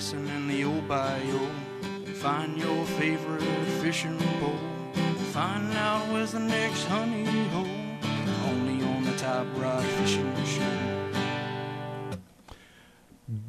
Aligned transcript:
basin 0.00 0.26
and 0.28 0.48
the 0.48 0.64
old 0.64 0.88
bayou. 0.88 1.46
Find 2.14 2.56
your 2.56 2.86
favorite 2.86 3.42
fishing 3.82 4.16
pole. 4.40 4.58
Find 5.30 5.70
out 5.74 6.10
where's 6.10 6.32
the 6.32 6.40
next 6.40 6.84
honey 6.84 7.26
hole. 7.48 7.66
Only 8.48 8.82
on 8.82 9.04
the 9.04 9.14
Top 9.18 9.46
Rod 9.56 9.84
Fishing 9.84 10.34
Show. 10.46 10.99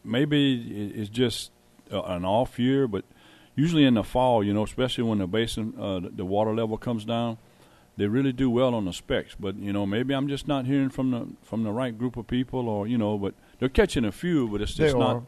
maybe 0.05 0.92
it's 0.94 1.10
just 1.10 1.50
uh, 1.50 1.53
an 1.95 2.25
off 2.25 2.59
year. 2.59 2.87
But 2.87 3.05
usually 3.55 3.84
in 3.84 3.95
the 3.95 4.05
fall, 4.05 4.42
you 4.45 4.53
know, 4.53 4.64
especially 4.64 5.05
when 5.05 5.19
the 5.19 5.27
basin 5.27 5.75
the 6.14 6.25
water 6.25 6.55
level 6.55 6.77
comes 6.77 7.05
down 7.05 7.39
they 7.97 8.06
really 8.06 8.33
do 8.33 8.51
well 8.51 8.75
on 8.75 8.84
the 8.84 8.92
specs. 8.92 9.34
But 9.39 9.56
you 9.56 9.73
know, 9.73 9.86
maybe 9.86 10.14
I'm 10.14 10.28
just 10.28 10.48
not 10.48 10.67
hearing 10.67 10.91
from 10.91 11.11
the 11.11 11.28
from 11.42 11.62
the 11.62 11.73
right 11.73 11.97
group 11.97 12.17
of 12.17 12.27
people, 12.27 12.68
or 12.68 12.86
you 12.86 12.98
know, 12.98 13.18
but 13.18 13.35
they're 13.58 13.68
catching 13.68 14.05
a 14.05 14.13
few, 14.13 14.48
but 14.48 14.61
it's 14.61 14.74
just 14.74 14.96
not. 14.96 15.24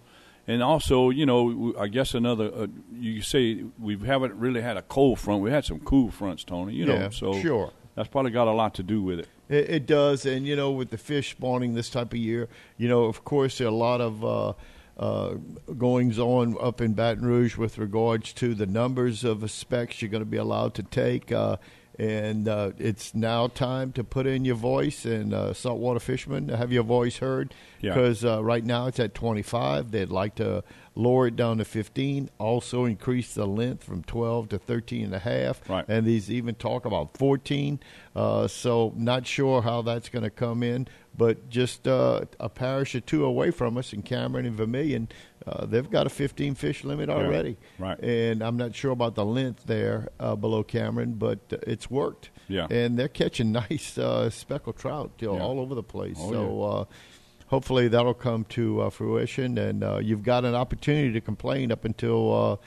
And 0.49 0.63
also, 0.63 1.11
you 1.11 1.27
know, 1.27 1.75
I 1.79 1.89
guess 1.89 2.15
another 2.15 2.53
uh, 2.55 2.67
you 2.93 3.21
say 3.21 3.65
we 3.81 3.97
haven't 3.99 4.35
really 4.35 4.63
had 4.63 4.77
a 4.77 4.83
cold 4.83 5.19
front. 5.19 5.43
We 5.43 5.51
had 5.51 5.65
some 5.65 5.81
cool 5.81 6.11
fronts, 6.11 6.45
Tony. 6.45 6.75
You 6.75 6.87
know, 6.87 6.95
yeah, 6.95 7.11
so 7.11 7.41
sure 7.41 7.73
that's 7.97 8.09
probably 8.09 8.31
got 8.31 8.47
a 8.47 8.53
lot 8.53 8.75
to 8.75 8.83
do 8.83 9.03
with 9.03 9.21
it. 9.21 9.29
it. 9.49 9.71
It 9.71 9.87
does, 9.87 10.25
and 10.25 10.47
you 10.47 10.55
know, 10.55 10.71
with 10.71 10.91
the 10.91 10.99
fish 10.99 11.31
spawning 11.31 11.75
this 11.75 11.91
type 11.91 12.13
of 12.13 12.19
year, 12.19 12.49
you 12.77 12.89
know, 12.89 13.05
of 13.05 13.25
course, 13.25 13.59
there 13.59 13.67
are 13.67 13.71
a 13.71 13.75
lot 13.75 14.01
of. 14.01 14.25
Uh, 14.25 14.53
uh, 14.97 15.35
goings 15.77 16.19
on 16.19 16.57
up 16.61 16.81
in 16.81 16.95
Baton 16.95 17.25
Rouge 17.25 17.57
with 17.57 17.79
regards 17.79 18.33
to 18.35 18.55
the 18.55 18.67
numbers 18.67 19.25
of 19.25 19.49
specs 19.51 20.01
you're 20.01 20.11
going 20.11 20.23
to 20.23 20.25
be 20.25 20.37
allowed 20.37 20.75
to 20.75 20.83
take. 20.83 21.31
Uh, 21.31 21.57
and 21.99 22.47
uh, 22.47 22.73
it's 22.79 23.15
now 23.15 23.47
time 23.49 23.93
to 23.93 24.05
put 24.05 24.27
in 24.27 24.45
your 24.45 24.55
voice 24.55 25.05
and 25.05 25.33
uh, 25.33 25.53
saltwater 25.55 26.01
fishermen 26.01 26.49
have 26.49 26.71
your 26.71 26.83
voice 26.83 27.19
heard 27.19 27.55
because 27.81 28.23
yeah. 28.23 28.35
uh, 28.35 28.41
right 28.41 28.65
now 28.65 28.87
it's 28.87 29.01
at 29.01 29.15
25 29.15 29.93
they'd 29.93 30.11
like 30.11 30.35
to 30.35 30.63
lower 30.97 31.27
it 31.29 31.37
down 31.37 31.59
to 31.59 31.65
15 31.65 32.31
also 32.39 32.85
increase 32.85 33.35
the 33.35 33.47
length 33.47 33.85
from 33.85 34.03
12 34.03 34.49
to 34.49 34.59
13 34.59 35.05
and 35.05 35.15
a 35.15 35.19
half 35.19 35.61
right. 35.69 35.85
and 35.89 36.07
these 36.07 36.31
even 36.31 36.55
talk 36.55 36.85
about 36.85 37.17
14 37.17 37.79
uh, 38.17 38.49
so 38.49 38.93
not 38.97 39.27
sure 39.27 39.63
how 39.63 39.83
that's 39.83 40.09
going 40.09 40.23
to 40.23 40.31
come 40.31 40.63
in 40.63 40.89
but 41.17 41.49
just 41.49 41.87
uh, 41.87 42.23
a 42.41 42.49
parish 42.49 42.95
or 42.95 43.01
two 43.01 43.25
away 43.25 43.51
from 43.51 43.79
us 43.79 43.93
in 43.93 44.03
Cameron 44.03 44.47
and 44.47 44.57
Vermilion 44.57 45.09
uh, 45.47 45.65
they've 45.65 45.89
got 45.89 46.07
a 46.07 46.11
15 46.11 46.57
fish 46.57 46.83
limit 46.83 47.09
already. 47.09 47.57
Yeah, 47.79 47.87
right. 47.87 48.01
And 48.01 48.43
I'm 48.43 48.57
not 48.57 48.75
sure 48.75 48.91
about 48.91 49.15
the 49.15 49.25
length 49.25 49.65
there 49.67 50.09
uh, 50.19 50.35
below 50.35 50.65
Cameron, 50.65 51.15
but 51.15 51.39
uh, 51.53 51.59
it's 51.67 51.89
worked. 51.89 52.31
Yeah. 52.49 52.67
And 52.69 52.99
they're 52.99 53.09
catching 53.09 53.53
nice 53.71 53.97
uh, 53.97 54.29
speckled 54.31 54.77
trout 54.77 55.13
you 55.21 55.29
know, 55.29 55.37
yeah. 55.37 55.43
all 55.43 55.61
over 55.61 55.75
the 55.77 55.85
place. 55.85 56.17
Oh, 56.19 56.33
so 56.33 56.89
yeah. 56.91 56.97
Uh, 57.47 57.51
hopefully 57.51 57.89
that'll 57.89 58.15
come 58.15 58.45
to 58.45 58.83
uh, 58.83 58.91
fruition. 58.91 59.59
And 59.59 60.05
you've 60.05 60.23
got 60.23 60.45
an 60.45 60.55
opportunity 60.55 61.13
to 61.13 61.21
complain 61.21 61.73
up 61.73 61.85
until, 61.85 62.61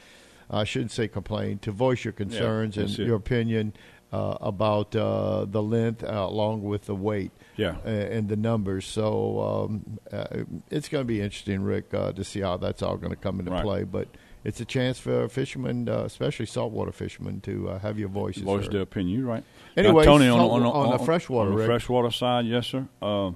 I 0.49 0.63
shouldn't 0.63 0.91
say 0.91 1.07
complain, 1.07 1.59
to 1.59 1.71
voice 1.71 2.03
your 2.03 2.13
concerns 2.13 2.75
yeah, 2.75 2.83
and 2.83 2.91
it. 2.91 2.99
your 2.99 3.15
opinion 3.15 3.73
about 4.11 4.91
the 4.91 5.61
length 5.61 6.03
along 6.03 6.63
with 6.63 6.85
the 6.85 6.95
weight 6.95 7.31
yeah, 7.59 7.75
and 7.83 8.29
the 8.29 8.37
numbers. 8.37 8.85
So 8.85 9.41
um, 9.41 9.99
uh, 10.11 10.43
it's 10.71 10.87
going 10.87 11.01
to 11.01 11.07
be 11.07 11.21
interesting, 11.21 11.61
Rick, 11.61 11.93
uh, 11.93 12.13
to 12.13 12.23
see 12.23 12.39
how 12.39 12.57
that's 12.57 12.81
all 12.81 12.97
going 12.97 13.11
to 13.11 13.17
come 13.17 13.39
into 13.39 13.51
right. 13.51 13.63
play. 13.63 13.83
But 13.83 14.07
it's 14.43 14.61
a 14.61 14.65
chance 14.65 14.97
for 14.97 15.27
fishermen, 15.27 15.89
uh, 15.89 16.03
especially 16.03 16.45
saltwater 16.45 16.93
fishermen, 16.93 17.41
to 17.41 17.69
uh, 17.69 17.79
have 17.79 17.99
your 17.99 18.07
voices 18.07 18.43
voice 18.43 18.63
heard. 18.63 18.73
their 18.73 18.81
opinion. 18.81 19.25
Right. 19.25 19.43
Anyway, 19.75 20.05
Tony, 20.05 20.29
on, 20.29 20.39
on, 20.39 20.63
on, 20.63 20.65
on, 20.65 20.97
the 20.97 21.03
freshwater, 21.03 21.51
on 21.51 21.57
the 21.57 21.65
freshwater 21.65 22.11
side, 22.11 22.45
yes, 22.45 22.67
sir. 22.67 22.87
Uh, 23.01 23.31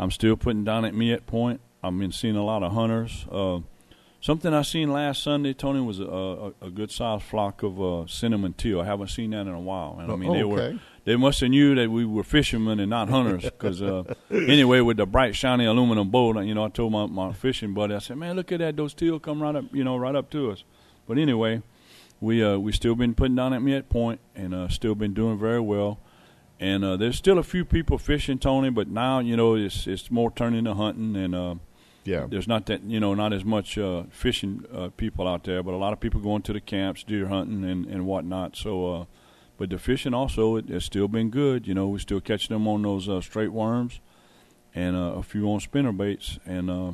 I'm 0.00 0.10
still 0.10 0.34
putting 0.34 0.64
down 0.64 0.86
at 0.86 0.94
Myette 0.94 1.26
Point. 1.26 1.60
I've 1.82 1.96
been 1.98 2.10
seeing 2.10 2.34
a 2.34 2.42
lot 2.42 2.62
of 2.62 2.72
hunters. 2.72 3.26
Uh, 3.30 3.60
something 4.22 4.54
I 4.54 4.62
seen 4.62 4.90
last 4.90 5.22
Sunday, 5.22 5.52
Tony, 5.52 5.82
was 5.82 6.00
a, 6.00 6.04
a, 6.04 6.46
a 6.62 6.70
good 6.70 6.90
sized 6.90 7.24
flock 7.24 7.62
of 7.62 7.80
uh, 7.80 8.06
cinnamon 8.06 8.54
teal. 8.54 8.80
I 8.80 8.86
haven't 8.86 9.08
seen 9.08 9.30
that 9.32 9.42
in 9.42 9.48
a 9.48 9.60
while. 9.60 9.98
And 10.00 10.10
I 10.10 10.16
mean, 10.16 10.30
oh, 10.30 10.32
they 10.32 10.42
okay. 10.42 10.72
were 10.74 10.80
they 11.04 11.16
must 11.16 11.40
have 11.40 11.50
knew 11.50 11.74
that 11.74 11.90
we 11.90 12.06
were 12.06 12.24
fishermen 12.24 12.80
and 12.80 12.88
not 12.88 13.10
hunters. 13.10 13.42
Because 13.42 13.82
uh, 13.82 14.14
anyway, 14.30 14.80
with 14.80 14.96
the 14.96 15.04
bright, 15.04 15.36
shiny 15.36 15.66
aluminum 15.66 16.08
boat, 16.08 16.42
you 16.44 16.54
know, 16.54 16.64
I 16.64 16.70
told 16.70 16.92
my, 16.92 17.04
my 17.04 17.34
fishing 17.34 17.74
buddy, 17.74 17.94
I 17.94 17.98
said, 17.98 18.16
"Man, 18.16 18.36
look 18.36 18.52
at 18.52 18.60
that! 18.60 18.76
Those 18.76 18.94
teal 18.94 19.20
come 19.20 19.42
right 19.42 19.54
up, 19.54 19.66
you 19.70 19.84
know, 19.84 19.98
right 19.98 20.14
up 20.14 20.30
to 20.30 20.50
us." 20.50 20.64
But 21.06 21.18
anyway, 21.18 21.62
we 22.22 22.42
uh, 22.42 22.56
we 22.56 22.72
still 22.72 22.94
been 22.94 23.14
putting 23.14 23.36
down 23.36 23.52
at 23.52 23.60
Myette 23.60 23.90
Point 23.90 24.20
and 24.34 24.54
uh, 24.54 24.68
still 24.68 24.94
been 24.94 25.12
doing 25.12 25.38
very 25.38 25.60
well. 25.60 25.98
And 26.60 26.84
uh, 26.84 26.96
there's 26.98 27.16
still 27.16 27.38
a 27.38 27.42
few 27.42 27.64
people 27.64 27.96
fishing, 27.96 28.38
Tony, 28.38 28.68
but 28.70 28.86
now 28.88 29.18
you 29.20 29.34
know 29.36 29.54
it's 29.56 29.86
it's 29.86 30.10
more 30.10 30.30
turning 30.30 30.64
to 30.64 30.74
hunting 30.74 31.16
and. 31.16 31.34
Uh, 31.34 31.54
yeah. 32.02 32.26
There's 32.26 32.48
not 32.48 32.64
that 32.66 32.82
you 32.84 32.98
know 32.98 33.12
not 33.14 33.32
as 33.34 33.44
much 33.44 33.76
uh, 33.76 34.04
fishing 34.10 34.64
uh, 34.74 34.88
people 34.96 35.28
out 35.28 35.44
there, 35.44 35.62
but 35.62 35.74
a 35.74 35.76
lot 35.76 35.92
of 35.92 36.00
people 36.00 36.18
going 36.20 36.40
to 36.42 36.52
the 36.54 36.60
camps, 36.60 37.02
deer 37.04 37.26
hunting 37.28 37.62
and 37.62 37.84
and 37.86 38.06
whatnot. 38.06 38.56
So, 38.56 38.94
uh, 38.94 39.04
but 39.58 39.68
the 39.68 39.78
fishing 39.78 40.14
also 40.14 40.56
it, 40.56 40.70
it's 40.70 40.86
still 40.86 41.08
been 41.08 41.28
good. 41.28 41.66
You 41.68 41.74
know, 41.74 41.88
we're 41.88 41.98
still 41.98 42.20
catching 42.22 42.54
them 42.54 42.66
on 42.66 42.80
those 42.82 43.06
uh, 43.06 43.20
straight 43.20 43.52
worms, 43.52 44.00
and 44.74 44.96
uh, 44.96 45.12
a 45.18 45.22
few 45.22 45.46
on 45.52 45.60
spinner 45.60 45.92
baits. 45.92 46.38
And 46.46 46.70
uh, 46.70 46.92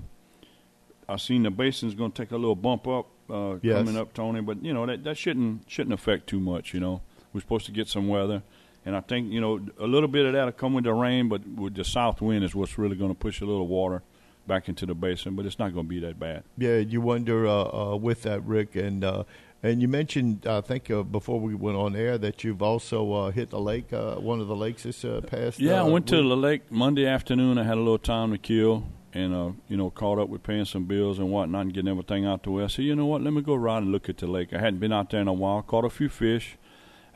I 1.09 1.17
seen 1.19 1.45
the 1.45 1.51
basin's 1.53 1.95
going 1.95 2.11
to 2.11 2.23
take 2.23 2.33
a 2.33 2.37
little 2.37 2.57
bump 2.57 2.89
up 2.89 3.07
uh, 3.31 3.57
Yes. 3.63 3.77
coming 3.79 3.97
up, 3.97 4.13
Tony. 4.13 4.41
But 4.41 4.65
you 4.65 4.75
know 4.75 4.87
that 4.87 5.05
that 5.05 5.17
shouldn't 5.17 5.71
shouldn't 5.71 5.95
affect 5.95 6.27
too 6.27 6.41
much. 6.41 6.75
You 6.75 6.81
know, 6.81 7.01
we're 7.33 7.41
supposed 7.43 7.67
to 7.67 7.73
get 7.73 7.87
some 7.87 8.09
weather. 8.09 8.43
And 8.87 8.97
I 8.97 9.01
think 9.01 9.33
you 9.33 9.41
know 9.41 9.61
a 9.79 9.87
little 9.87 10.09
bit 10.09 10.27
of 10.27 10.33
that'll 10.33 10.53
come 10.53 10.73
with 10.73 10.85
the 10.85 10.95
rain, 10.95 11.29
but 11.29 11.47
with 11.47 11.75
the 11.75 11.85
south 11.85 12.23
wind 12.23 12.45
is 12.45 12.55
what's 12.55 12.79
really 12.79 12.97
going 12.97 13.11
to 13.11 13.19
push 13.19 13.41
a 13.41 13.45
little 13.45 13.67
water 13.67 14.03
back 14.47 14.69
into 14.69 14.87
the 14.87 14.95
basin. 14.95 15.35
But 15.35 15.45
it's 15.45 15.59
not 15.59 15.75
going 15.75 15.87
to 15.87 15.91
be 15.91 15.99
that 16.01 16.21
bad. 16.21 16.45
Yeah, 16.57 16.77
you 16.77 17.01
wonder 17.01 17.49
uh, 17.49 17.65
uh, 17.65 17.97
with 17.97 18.23
that, 18.23 18.45
Rick, 18.45 18.77
and 18.77 19.03
uh, 19.03 19.25
and 19.61 19.83
you 19.83 19.89
mentioned 19.89 20.47
I 20.47 20.61
think 20.61 20.89
uh, 20.89 21.03
before 21.03 21.41
we 21.41 21.55
went 21.55 21.77
on 21.77 21.97
air 21.97 22.17
that 22.19 22.45
you've 22.45 22.63
also 22.63 23.13
uh, 23.13 23.31
hit 23.33 23.51
the 23.51 23.59
lake, 23.59 23.93
uh, 23.93 24.15
one 24.15 24.41
of 24.41 24.47
the 24.47 24.57
lakes 24.57 24.85
this 24.85 25.05
uh, 25.05 25.21
past. 25.27 25.59
Yeah, 25.59 25.81
I 25.81 25.83
went 25.83 26.07
to 26.09 26.17
week. 26.17 26.29
the 26.29 26.37
lake 26.37 26.73
Monday 26.73 27.07
afternoon. 27.07 27.59
I 27.59 27.65
had 27.65 27.77
a 27.77 27.81
little 27.81 27.99
time 27.99 28.31
to 28.31 28.39
kill, 28.39 28.85
and 29.13 29.35
uh, 29.35 29.51
you 29.69 29.77
know, 29.77 29.91
caught 29.91 30.21
up 30.21 30.29
with 30.29 30.45
paying 30.45 30.65
some 30.65 30.85
bills 30.85 31.19
and 31.19 31.31
whatnot, 31.31 31.63
and 31.63 31.75
getting 31.75 31.91
everything 31.91 32.25
out 32.25 32.45
the 32.45 32.53
way. 32.53 32.63
I 32.63 32.69
said, 32.69 32.85
you 32.85 32.95
know 32.95 33.07
what? 33.07 33.23
Let 33.23 33.33
me 33.33 33.43
go 33.43 33.57
ride 33.57 33.83
and 33.83 33.91
look 33.91 34.09
at 34.09 34.19
the 34.19 34.29
lake. 34.29 34.53
I 34.53 34.59
hadn't 34.59 34.79
been 34.79 34.93
out 34.93 35.11
there 35.11 35.21
in 35.21 35.27
a 35.27 35.33
while. 35.33 35.63
Caught 35.63 35.87
a 35.87 35.91
few 35.91 36.09
fish. 36.09 36.57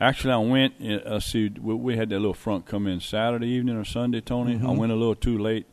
Actually, 0.01 0.33
I 0.33 0.37
went. 0.37 0.81
Uh, 0.81 1.19
see, 1.19 1.49
we, 1.61 1.75
we 1.75 1.95
had 1.95 2.09
that 2.09 2.17
little 2.17 2.33
front 2.33 2.65
come 2.65 2.87
in 2.87 2.99
Saturday 2.99 3.49
evening 3.49 3.77
or 3.77 3.85
Sunday, 3.85 4.19
Tony. 4.19 4.55
Mm-hmm. 4.55 4.67
I 4.67 4.71
went 4.71 4.91
a 4.91 4.95
little 4.95 5.13
too 5.13 5.37
late, 5.37 5.67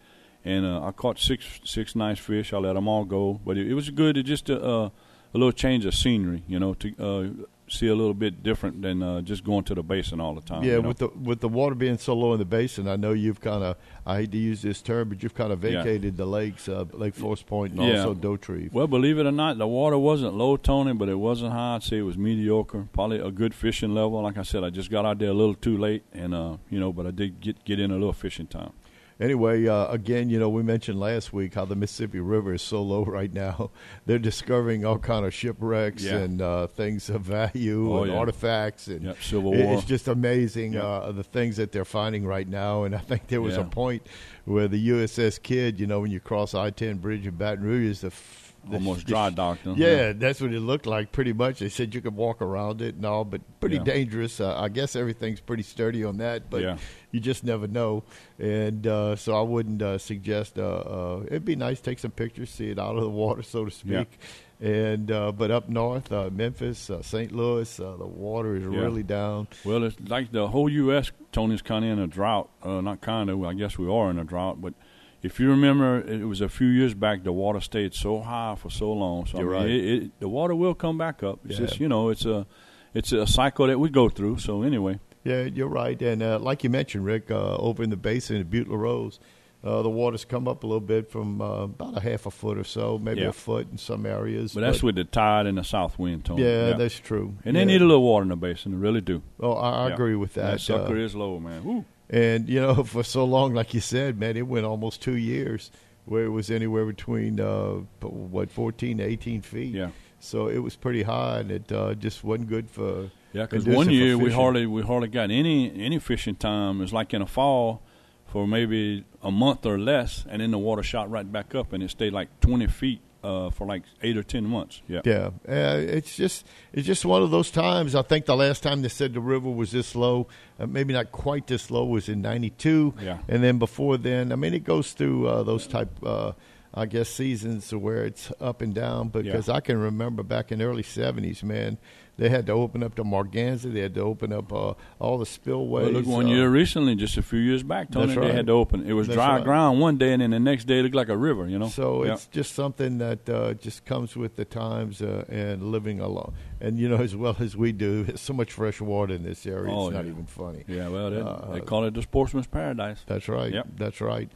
and 0.44 0.66
uh, 0.66 0.84
I 0.84 0.92
caught 0.92 1.18
six 1.18 1.60
six 1.64 1.96
nice 1.96 2.18
fish. 2.18 2.52
I 2.52 2.58
let 2.58 2.74
them 2.74 2.88
all 2.88 3.06
go, 3.06 3.40
but 3.42 3.56
it, 3.56 3.68
it 3.70 3.72
was 3.72 3.88
good. 3.88 4.18
It 4.18 4.24
just 4.24 4.50
a, 4.50 4.62
uh, 4.62 4.90
a 5.32 5.38
little 5.38 5.50
change 5.50 5.86
of 5.86 5.94
scenery, 5.94 6.44
you 6.46 6.58
know, 6.58 6.74
to 6.74 6.94
uh, 6.98 7.46
see 7.70 7.88
a 7.88 7.94
little 7.94 8.14
bit 8.14 8.42
different 8.42 8.82
than 8.82 9.02
uh, 9.02 9.20
just 9.20 9.44
going 9.44 9.64
to 9.64 9.74
the 9.74 9.82
basin 9.82 10.20
all 10.20 10.34
the 10.34 10.40
time. 10.40 10.62
Yeah, 10.62 10.76
you 10.76 10.82
know? 10.82 10.88
with 10.88 10.98
the 10.98 11.08
with 11.08 11.40
the 11.40 11.48
water 11.48 11.74
being 11.74 11.98
so 11.98 12.14
low 12.14 12.32
in 12.32 12.38
the 12.38 12.44
basin, 12.44 12.88
I 12.88 12.96
know 12.96 13.12
you've 13.12 13.40
kind 13.40 13.62
of 13.64 13.76
I 14.06 14.16
hate 14.18 14.32
to 14.32 14.38
use 14.38 14.62
this 14.62 14.80
term, 14.82 15.08
but 15.10 15.22
you've 15.22 15.34
kind 15.34 15.52
of 15.52 15.62
Yeah. 15.62 15.82
vacated 15.82 16.16
the 16.16 16.26
lakes, 16.26 16.68
uh, 16.68 16.84
Lake 16.92 17.14
Fausse 17.14 17.42
Pointe, 17.44 17.74
and 17.74 17.82
Yeah. 17.82 17.98
also 18.00 18.14
Dauterive. 18.14 18.72
Well, 18.72 18.86
believe 18.86 19.18
it 19.18 19.26
or 19.26 19.32
not, 19.32 19.58
the 19.58 19.66
water 19.66 19.98
wasn't 19.98 20.34
low, 20.34 20.56
Tony, 20.56 20.92
but 20.94 21.08
it 21.08 21.18
wasn't 21.18 21.52
high. 21.52 21.76
I'd 21.76 21.82
say 21.82 21.98
it 21.98 22.02
was 22.02 22.16
mediocre. 22.16 22.88
Probably 22.92 23.18
a 23.18 23.30
good 23.30 23.54
fishing 23.54 23.94
level. 23.94 24.22
Like 24.22 24.38
I 24.38 24.42
said, 24.42 24.64
I 24.64 24.70
just 24.70 24.90
got 24.90 25.04
out 25.04 25.18
there 25.18 25.30
a 25.30 25.34
little 25.34 25.54
too 25.54 25.76
late, 25.76 26.02
and 26.12 26.34
uh, 26.34 26.56
you 26.70 26.80
know, 26.80 26.92
but 26.92 27.06
I 27.06 27.10
did 27.10 27.40
get 27.40 27.64
get 27.64 27.78
in 27.80 27.90
a 27.90 27.94
little 27.94 28.12
fishing 28.12 28.46
time. 28.46 28.72
Anyway, 29.20 29.66
uh, 29.66 29.88
again, 29.88 30.30
you 30.30 30.38
know, 30.38 30.48
we 30.48 30.62
mentioned 30.62 30.98
last 31.00 31.32
week 31.32 31.54
how 31.54 31.64
the 31.64 31.74
Mississippi 31.74 32.20
River 32.20 32.54
is 32.54 32.62
so 32.62 32.80
low 32.82 33.04
right 33.18 33.32
now. 33.32 33.70
They're 34.06 34.18
discovering 34.20 34.84
all 34.84 34.98
kind 34.98 35.26
of 35.26 35.34
shipwrecks 35.34 36.04
Yeah. 36.04 36.18
and 36.18 36.40
uh, 36.40 36.66
things 36.68 37.10
of 37.10 37.22
value 37.22 37.92
Oh, 37.92 38.02
and 38.04 38.12
yeah. 38.12 38.18
artifacts, 38.18 38.86
and 38.86 39.02
Yep, 39.02 39.16
Civil 39.22 39.52
War. 39.54 39.74
it's 39.74 39.84
just 39.84 40.06
amazing 40.06 40.74
Yep. 40.74 40.82
uh, 40.84 41.12
the 41.12 41.24
things 41.24 41.56
that 41.56 41.72
they're 41.72 41.84
finding 41.84 42.24
right 42.26 42.46
now. 42.48 42.84
And 42.84 42.94
I 42.94 42.98
think 42.98 43.26
there 43.26 43.42
was 43.42 43.56
a 43.56 43.64
point 43.64 44.06
where 44.44 44.68
the 44.68 44.88
USS 44.90 45.42
Kidd, 45.42 45.80
you 45.80 45.86
know, 45.88 46.00
when 46.00 46.10
you 46.12 46.20
cross 46.20 46.54
I 46.54 46.70
ten 46.70 46.98
Bridge 46.98 47.26
in 47.26 47.34
Baton 47.34 47.64
Rouge, 47.64 47.90
is 47.90 48.00
the 48.02 48.06
f- 48.08 48.44
the 48.46 48.47
Almost 48.74 49.06
dry 49.06 49.30
docked. 49.30 49.62
huh? 49.64 49.74
Yeah, 49.76 50.12
that's 50.12 50.40
what 50.40 50.52
it 50.52 50.60
looked 50.60 50.86
like 50.86 51.12
pretty 51.12 51.32
much. 51.32 51.58
They 51.60 51.68
said 51.68 51.94
you 51.94 52.00
could 52.00 52.14
walk 52.16 52.42
around 52.42 52.82
it 52.82 52.94
and 52.96 53.04
all, 53.06 53.24
but 53.24 53.40
pretty 53.60 53.76
Yeah. 53.76 53.84
dangerous. 53.84 54.40
Uh, 54.40 54.58
I 54.58 54.68
guess 54.68 54.96
everything's 54.96 55.40
pretty 55.40 55.62
sturdy 55.62 56.04
on 56.04 56.18
that, 56.18 56.50
but 56.50 56.62
Yeah. 56.62 56.76
you 57.12 57.20
just 57.20 57.44
never 57.44 57.66
know. 57.66 58.04
And 58.38 58.86
uh, 58.86 59.16
so 59.16 59.34
I 59.38 59.42
wouldn't 59.42 59.82
uh, 59.82 59.98
suggest. 59.98 60.58
Uh, 60.58 60.62
uh, 60.62 61.22
it'd 61.26 61.44
be 61.44 61.56
nice 61.56 61.78
to 61.78 61.84
take 61.84 61.98
some 61.98 62.10
pictures, 62.10 62.50
see 62.50 62.70
it 62.70 62.78
out 62.78 62.96
of 62.96 63.02
the 63.02 63.10
water, 63.10 63.42
so 63.42 63.64
to 63.64 63.72
Yeah. 63.86 64.02
speak. 64.02 64.18
And 64.60 65.10
uh, 65.12 65.30
but 65.30 65.52
up 65.52 65.68
north, 65.68 66.10
uh, 66.10 66.30
Memphis, 66.32 66.90
uh, 66.90 67.00
St. 67.00 67.30
Louis, 67.30 67.78
uh, 67.78 67.94
the 67.96 68.06
water 68.06 68.56
is 68.56 68.64
Yeah. 68.64 68.80
really 68.80 69.04
down. 69.04 69.46
Well, 69.64 69.84
it's 69.84 69.96
like 70.08 70.32
the 70.32 70.48
whole 70.48 70.68
U.S. 70.68 71.12
Tony's 71.30 71.62
kind 71.62 71.84
of 71.84 71.92
in 71.92 71.98
a 72.00 72.08
drought. 72.08 72.50
Uh, 72.62 72.80
not 72.80 73.00
kind 73.00 73.30
of. 73.30 73.44
I 73.44 73.54
guess 73.54 73.78
we 73.78 73.88
are 73.88 74.10
in 74.10 74.18
a 74.18 74.24
drought. 74.24 74.60
But 74.60 74.74
if 75.22 75.40
you 75.40 75.50
remember, 75.50 76.00
it 76.00 76.24
was 76.26 76.40
a 76.40 76.48
few 76.48 76.68
years 76.68 76.94
back. 76.94 77.24
The 77.24 77.32
water 77.32 77.60
stayed 77.60 77.94
so 77.94 78.20
high 78.20 78.54
for 78.56 78.70
so 78.70 78.92
long. 78.92 79.26
So 79.26 79.38
You're 79.40 79.56
I 79.56 79.64
mean, 79.64 79.68
right. 79.68 79.70
it, 79.70 80.02
it, 80.04 80.20
the 80.20 80.28
water 80.28 80.54
will 80.54 80.74
come 80.74 80.96
back 80.98 81.22
up. 81.22 81.40
It's 81.44 81.58
Yeah. 81.58 81.66
just 81.66 81.80
you 81.80 81.88
know, 81.88 82.08
it's 82.10 82.24
a 82.24 82.46
it's 82.94 83.12
a 83.12 83.26
cycle 83.26 83.66
that 83.66 83.78
we 83.78 83.88
go 83.90 84.08
through. 84.08 84.38
So 84.38 84.62
anyway, 84.62 84.98
Yeah, 85.24 85.42
you're 85.42 85.68
right. 85.68 86.00
And 86.00 86.22
uh, 86.22 86.38
like 86.38 86.64
you 86.64 86.70
mentioned, 86.70 87.04
Rick, 87.04 87.30
uh, 87.30 87.56
over 87.56 87.82
in 87.82 87.90
the 87.90 87.96
basin 87.96 88.36
at 88.40 88.48
Butte 88.48 88.68
La 88.68 88.76
Rose, 88.76 89.18
uh, 89.64 89.82
the 89.82 89.90
water's 89.90 90.24
come 90.24 90.46
up 90.48 90.62
a 90.62 90.66
little 90.66 90.80
bit 90.80 91.10
from 91.10 91.40
uh, 91.42 91.64
about 91.64 91.96
a 91.98 92.00
half 92.00 92.24
a 92.26 92.30
foot 92.30 92.56
or 92.56 92.64
so, 92.64 92.96
maybe 92.96 93.20
Yeah. 93.22 93.28
a 93.28 93.32
foot 93.32 93.66
in 93.72 93.76
some 93.76 94.06
areas. 94.06 94.54
but 94.54 94.60
that's 94.60 94.82
with 94.82 94.94
the 94.94 95.04
tide 95.04 95.46
and 95.46 95.58
the 95.58 95.64
south 95.64 95.98
wind, 95.98 96.24
Tony. 96.24 96.44
yeah, 96.44 96.74
that's 96.74 96.98
true. 96.98 97.34
and 97.44 97.56
yeah. 97.56 97.62
they 97.62 97.64
need 97.66 97.82
a 97.82 97.84
little 97.84 98.04
water 98.04 98.22
in 98.22 98.28
the 98.28 98.36
basin. 98.36 98.70
They 98.72 98.78
really 98.78 99.00
do. 99.00 99.20
Oh, 99.40 99.52
I, 99.54 99.70
I 99.70 99.88
Yeah. 99.88 99.94
agree 99.94 100.14
with 100.14 100.34
that. 100.34 100.52
That 100.52 100.60
sucker 100.60 100.96
Uh, 100.96 101.00
is 101.04 101.14
low, 101.16 101.38
man. 101.40 101.64
Woo. 101.64 101.84
And 102.10 102.48
you 102.48 102.60
know, 102.60 102.82
for 102.84 103.02
so 103.02 103.24
long, 103.24 103.54
like 103.54 103.74
you 103.74 103.80
said, 103.80 104.18
man, 104.18 104.36
it 104.36 104.46
went 104.46 104.66
almost 104.66 105.02
two 105.02 105.16
years 105.16 105.70
where 106.04 106.24
it 106.24 106.30
was 106.30 106.50
anywhere 106.50 106.86
between 106.86 107.40
uh, 107.40 107.80
what 108.00 108.50
fourteen 108.50 108.98
to 108.98 109.04
eighteen 109.04 109.42
feet. 109.42 109.74
Yeah. 109.74 109.90
So 110.20 110.48
it 110.48 110.58
was 110.58 110.74
pretty 110.74 111.04
high, 111.04 111.40
and 111.40 111.50
it 111.50 111.70
uh, 111.70 111.94
just 111.94 112.24
wasn't 112.24 112.48
good 112.48 112.70
for. 112.70 113.10
Yeah, 113.32 113.42
because 113.42 113.66
one 113.66 113.90
year 113.90 114.16
we 114.16 114.32
hardly 114.32 114.66
we 114.66 114.82
hardly 114.82 115.08
got 115.08 115.30
any 115.30 115.70
any 115.80 115.98
fishing 115.98 116.34
time. 116.34 116.78
It 116.78 116.82
was 116.82 116.92
like 116.92 117.12
in 117.12 117.20
the 117.20 117.26
fall 117.26 117.82
for 118.26 118.46
maybe 118.46 119.04
a 119.22 119.30
month 119.30 119.64
or 119.66 119.78
less, 119.78 120.24
and 120.28 120.40
then 120.40 120.50
the 120.50 120.58
water 120.58 120.82
shot 120.82 121.10
right 121.10 121.30
back 121.30 121.54
up, 121.54 121.72
and 121.72 121.82
it 121.82 121.90
stayed 121.90 122.12
like 122.12 122.40
twenty 122.40 122.66
feet 122.66 123.00
uh, 123.28 123.50
for 123.50 123.66
like 123.66 123.82
eight 124.02 124.16
or 124.16 124.22
ten 124.22 124.44
months. 124.44 124.80
Yeah, 124.88 125.00
Yeah, 125.04 125.26
uh, 125.46 125.76
it's 125.98 126.16
just 126.16 126.46
it's 126.72 126.86
just 126.86 127.04
one 127.04 127.22
of 127.22 127.30
those 127.30 127.50
times. 127.50 127.94
I 127.94 128.02
think 128.02 128.24
the 128.24 128.36
last 128.36 128.62
time 128.62 128.80
they 128.80 128.88
said 128.88 129.12
the 129.12 129.20
river 129.20 129.50
was 129.50 129.70
this 129.70 129.94
low, 129.94 130.28
uh, 130.58 130.66
maybe 130.66 130.94
not 130.94 131.12
quite 131.12 131.46
this 131.46 131.70
low, 131.70 131.84
was 131.84 132.08
in 132.08 132.22
'92. 132.22 132.94
Yeah. 133.00 133.18
and 133.28 133.44
then 133.44 133.58
before 133.58 133.98
then, 133.98 134.32
I 134.32 134.36
mean, 134.36 134.54
it 134.54 134.64
goes 134.64 134.92
through 134.92 135.28
uh, 135.28 135.42
those 135.42 135.66
type, 135.66 135.90
uh, 136.02 136.32
I 136.74 136.86
guess, 136.86 137.08
seasons 137.08 137.72
where 137.74 138.04
it's 138.04 138.30
up 138.40 138.60
and 138.62 138.74
down. 138.74 139.08
Because 139.08 139.48
I 139.48 139.60
can 139.60 139.78
remember 139.78 140.22
back 140.22 140.52
in 140.52 140.58
the 140.58 140.64
early 140.66 140.82
'70s, 140.82 141.42
man, 141.42 141.78
they 142.18 142.28
had 142.28 142.46
to 142.46 142.52
open 142.52 142.82
up 142.82 142.94
the 142.96 143.04
Morganza, 143.04 143.72
they 143.72 143.80
had 143.80 143.94
to 143.94 144.02
open 144.02 144.32
up 144.32 144.52
uh, 144.52 144.74
all 144.98 145.18
the 145.18 145.24
spillways. 145.26 145.84
Well, 145.84 145.92
look, 146.02 146.06
one 146.06 146.26
uh, 146.26 146.30
year 146.30 146.48
recently, 146.50 146.94
just 146.96 147.16
a 147.16 147.22
few 147.22 147.38
years 147.38 147.62
back, 147.62 147.90
Tony, 147.90 148.08
That's 148.14 148.20
they 148.26 148.32
had 148.32 148.46
to 148.48 148.52
open. 148.52 148.86
It 148.86 148.92
was 148.92 149.06
That's 149.06 149.16
dry 149.16 149.36
right. 149.36 149.44
ground 149.44 149.80
one 149.80 149.96
day, 149.98 150.12
and 150.12 150.20
then 150.20 150.30
the 150.30 150.40
next 150.40 150.64
day 150.64 150.80
it 150.80 150.82
looked 150.82 150.94
like 150.96 151.08
a 151.08 151.16
river. 151.16 151.48
You 151.48 151.58
know. 151.58 151.68
So 151.68 152.04
Yeah. 152.04 152.14
it's 152.14 152.26
just 152.26 152.54
something 152.54 152.98
that 152.98 153.28
uh, 153.28 153.54
just 153.54 153.84
comes 153.86 154.16
with 154.16 154.36
the 154.36 154.44
times 154.44 155.00
uh, 155.00 155.24
and 155.28 155.70
living 155.72 156.00
alone. 156.00 156.34
And 156.60 156.78
you 156.78 156.88
know, 156.88 156.96
as 156.96 157.14
well 157.16 157.36
as 157.38 157.56
we 157.56 157.72
do, 157.72 158.02
there's 158.04 158.20
so 158.30 158.34
much 158.34 158.52
fresh 158.52 158.80
water 158.80 159.14
in 159.14 159.22
this 159.22 159.46
area. 159.46 159.72
Oh, 159.72 159.86
it's 159.88 159.94
not 159.94 160.04
even 160.06 160.26
funny. 160.26 160.64
yeah, 160.68 160.88
well, 160.88 161.10
they, 161.10 161.20
Uh, 161.20 161.52
they 161.52 161.60
call 161.60 161.84
it 161.84 161.94
the 161.94 162.02
sportsman's 162.02 162.46
paradise. 162.48 163.04
That's 163.06 163.28
right. 163.28 163.52
Yep. 163.52 163.68
That's 163.76 164.00
right. 164.00 164.28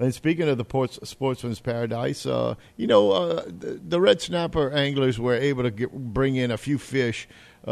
And 0.00 0.14
speaking 0.14 0.48
of 0.48 0.58
the 0.58 0.64
ports, 0.64 0.98
sportsman's 1.02 1.58
paradise, 1.60 2.24
uh, 2.24 2.54
you 2.76 2.86
know, 2.86 3.10
uh, 3.10 3.42
the, 3.46 3.80
the 3.84 4.00
red 4.00 4.20
snapper 4.20 4.70
anglers 4.70 5.18
were 5.18 5.34
able 5.34 5.64
to 5.64 5.72
get, 5.72 5.92
bring 5.92 6.36
in 6.36 6.52
a 6.52 6.56
few 6.56 6.78
fish, 6.78 7.28
uh, 7.66 7.70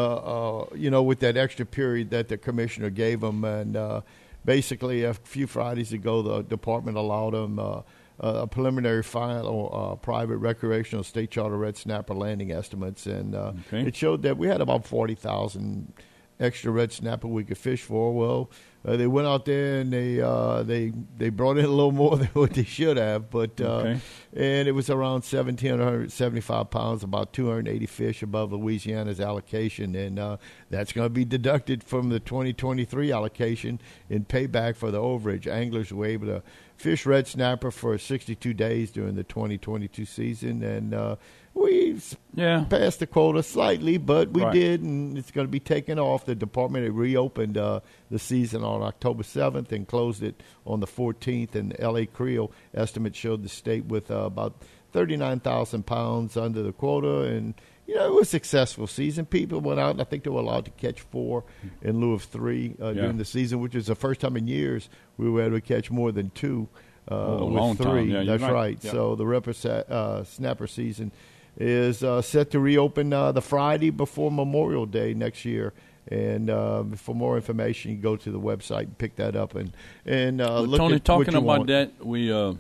uh, 0.63 0.67
you 0.75 0.91
know, 0.91 1.03
with 1.05 1.21
that 1.21 1.37
extra 1.37 1.65
period 1.65 2.11
that 2.11 2.27
the 2.29 2.37
commissioner 2.37 2.91
gave 2.91 3.21
them. 3.21 3.45
And 3.45 3.77
uh, 3.77 4.01
basically, 4.45 5.05
a 5.05 5.15
few 5.15 5.47
Fridays 5.47 5.93
ago, 5.93 6.21
the 6.23 6.43
department 6.43 6.97
allowed 6.97 7.35
them 7.35 7.61
uh, 7.61 7.83
a 8.19 8.47
preliminary 8.49 9.05
final 9.05 9.71
uh, 9.73 9.95
private 9.97 10.39
recreational 10.39 11.05
state 11.05 11.31
charter 11.31 11.57
red 11.57 11.77
snapper 11.77 12.15
landing 12.15 12.51
estimates. 12.51 13.07
And 13.07 13.35
uh, 13.37 13.53
Okay. 13.69 13.87
it 13.87 13.95
showed 13.95 14.23
that 14.23 14.37
we 14.37 14.49
had 14.49 14.61
about 14.61 14.85
40,000 14.85 15.93
extra 16.39 16.71
red 16.71 16.93
snapper 16.93 17.29
we 17.29 17.45
could 17.45 17.59
fish 17.59 17.83
for. 17.83 18.13
Well, 18.15 18.51
uh, 18.87 18.97
they 18.97 19.07
went 19.09 19.27
out 19.27 19.45
there 19.47 19.81
and 19.81 19.93
they 19.93 20.21
uh, 20.21 20.63
they 20.63 20.93
they 21.19 21.29
brought 21.31 21.59
in 21.59 21.65
a 21.65 21.69
little 21.69 21.91
more 21.93 22.17
than 22.19 22.29
what 22.29 22.53
they 22.53 22.63
should 22.65 22.97
have, 22.97 23.31
but 23.31 23.61
uh, 23.61 23.65
Okay. 23.79 24.01
and 24.37 24.69
it 24.69 24.73
was 24.73 24.89
around 24.91 25.23
seventeen 25.23 25.79
hundred 25.79 26.13
seventy 26.13 26.41
five 26.41 26.71
pounds, 26.71 27.03
about 27.03 27.33
two 27.33 27.49
hundred 27.49 27.69
eighty 27.69 27.87
fish 27.87 28.23
above 28.23 28.53
Louisiana's 28.53 29.21
allocation, 29.21 29.95
and 29.97 30.19
uh, 30.19 30.37
that's 30.71 30.93
going 30.93 31.07
to 31.07 31.11
be 31.11 31.25
deducted 31.25 31.83
from 31.83 32.11
the 32.11 32.21
twenty 32.21 32.53
twenty 32.53 32.85
three 32.85 33.11
allocation 33.11 33.81
in 34.09 34.25
payback 34.25 34.77
for 34.77 34.91
the 34.93 35.01
overage. 35.01 35.47
Anglers 35.49 35.93
were 35.93 36.07
able 36.07 36.27
to 36.27 36.43
fish 36.77 37.07
red 37.07 37.27
snapper 37.27 37.73
for 37.73 37.99
sixty 37.99 38.37
two 38.37 38.55
days 38.55 38.93
during 38.93 39.17
the 39.17 39.25
twenty 39.25 39.59
twenty 39.59 39.89
two 39.89 40.05
season, 40.05 40.63
and 40.63 41.19
uh, 41.57 41.61
we 41.63 42.01
Yeah, 42.35 42.65
passed 42.69 43.01
the 43.01 43.07
quota 43.07 43.43
slightly, 43.43 43.97
but 43.97 44.31
we 44.31 44.43
Right. 44.43 44.53
did, 44.53 44.83
and 44.83 45.17
it's 45.17 45.31
going 45.31 45.47
to 45.47 45.51
be 45.51 45.61
taken 45.61 45.99
off. 45.99 46.27
The 46.27 46.35
department 46.35 46.93
reopened 46.93 47.57
uh, 47.57 47.81
the 48.11 48.19
season 48.19 48.63
on 48.63 48.83
October 48.83 49.23
7th 49.23 49.73
and 49.73 49.87
closed 49.89 50.23
it 50.23 50.43
on 50.67 50.81
the 50.81 50.87
14th. 50.87 51.55
And 51.55 51.75
L.A. 51.79 52.07
Creel 52.07 52.51
estimate 52.75 53.17
showed 53.17 53.43
the 53.43 53.49
state 53.49 53.87
with 53.87 54.11
uh, 54.11 54.17
about 54.27 54.63
39,000 54.93 55.85
pounds 55.87 56.37
under 56.37 56.63
the 56.63 56.73
quota, 56.73 57.23
and 57.23 57.55
you 57.87 57.95
know 57.95 58.07
it 58.07 58.15
was 58.15 58.29
a 58.29 58.31
successful 58.31 58.87
season. 58.87 59.27
People 59.27 59.61
went 59.61 59.79
out, 59.81 59.91
and 59.93 60.01
I 60.01 60.05
think 60.05 60.25
they 60.25 60.31
were 60.31 60.41
allowed 60.41 60.65
to 60.67 60.71
catch 60.73 61.01
four 61.03 61.45
in 61.83 62.01
lieu 62.01 62.13
of 62.15 62.23
three 62.23 62.75
uh, 62.81 62.89
Yeah. 62.89 63.03
during 63.03 63.19
the 63.19 63.25
season, 63.25 63.61
which 63.61 63.75
is 63.75 63.87
the 63.87 63.95
first 63.95 64.21
time 64.21 64.37
in 64.37 64.47
years 64.49 64.89
we 65.19 65.29
were 65.31 65.43
able 65.43 65.57
to 65.57 65.61
catch 65.61 65.91
more 65.91 66.13
than 66.13 66.31
two. 66.31 66.69
Uh, 67.09 67.15
Oh, 67.39 67.45
with 67.47 67.55
long 67.55 67.77
three. 67.77 67.87
time. 67.87 68.09
Yeah, 68.11 68.25
That's 68.25 68.43
right. 68.43 68.53
right. 68.53 68.79
Yeah. 68.83 68.91
So 68.91 69.15
the 69.15 69.25
ripper 69.27 69.53
uh, 69.89 70.25
snapper 70.25 70.67
season 70.67 71.13
is 71.57 72.03
uh, 72.03 72.23
set 72.23 72.51
to 72.51 72.61
reopen 72.61 73.13
uh, 73.13 73.33
the 73.33 73.43
Friday 73.43 73.91
before 73.91 74.31
Memorial 74.31 74.87
Day 74.87 75.15
next 75.15 75.45
year. 75.45 75.73
And 76.09 76.51
uh, 76.51 76.85
for 76.95 77.15
more 77.15 77.37
information, 77.37 77.91
you 77.91 77.97
go 77.97 78.17
to 78.17 78.31
the 78.31 78.39
website 78.39 78.83
and 78.83 78.99
pick 78.99 79.17
that 79.17 79.35
up. 79.35 79.57
And 79.57 79.73
and 80.05 80.41
uh, 80.41 80.45
Well, 80.45 80.67
look 80.67 80.79
Tony, 80.79 81.01
talking 81.01 81.35
about 81.35 81.59
want. 81.59 81.67
that, 81.69 82.05
we 82.05 82.33
uh, 82.33 82.55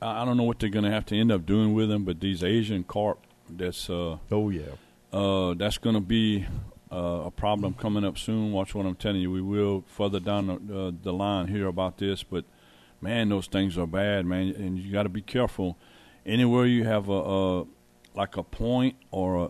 I 0.00 0.24
don't 0.24 0.36
know 0.36 0.44
what 0.44 0.60
they're 0.60 0.70
going 0.70 0.84
to 0.84 0.90
have 0.90 1.04
to 1.06 1.18
end 1.18 1.30
up 1.30 1.44
doing 1.44 1.74
with 1.74 1.88
them, 1.88 2.04
but 2.04 2.20
these 2.20 2.42
Asian 2.42 2.84
carp, 2.84 3.18
that's 3.50 3.90
uh, 3.90 4.16
Oh 4.30 4.48
yeah, 4.48 4.62
uh, 5.12 5.54
that's 5.54 5.76
going 5.76 5.94
to 5.94 6.00
be 6.00 6.46
uh, 6.90 7.24
a 7.26 7.30
problem 7.30 7.74
coming 7.74 8.04
up 8.04 8.16
soon. 8.16 8.52
Watch 8.52 8.74
what 8.74 8.86
I'm 8.86 8.94
telling 8.96 9.20
you. 9.20 9.30
We 9.30 9.42
will 9.42 9.84
further 9.86 10.20
down 10.20 10.46
the, 10.46 10.86
uh, 10.86 10.92
the 11.02 11.12
line 11.12 11.48
hear 11.48 11.66
about 11.66 11.98
this, 11.98 12.22
but 12.22 12.46
man, 13.00 13.28
those 13.28 13.46
things 13.46 13.76
are 13.76 13.86
bad, 13.86 14.24
man, 14.24 14.54
and 14.56 14.78
you 14.78 14.90
got 14.90 15.02
to 15.02 15.10
be 15.10 15.20
careful. 15.22 15.76
Anywhere 16.24 16.64
you 16.64 16.84
have 16.84 17.10
a, 17.10 17.12
a 17.12 17.64
like 18.14 18.36
a 18.36 18.42
point 18.42 18.96
or 19.10 19.36
a, 19.36 19.42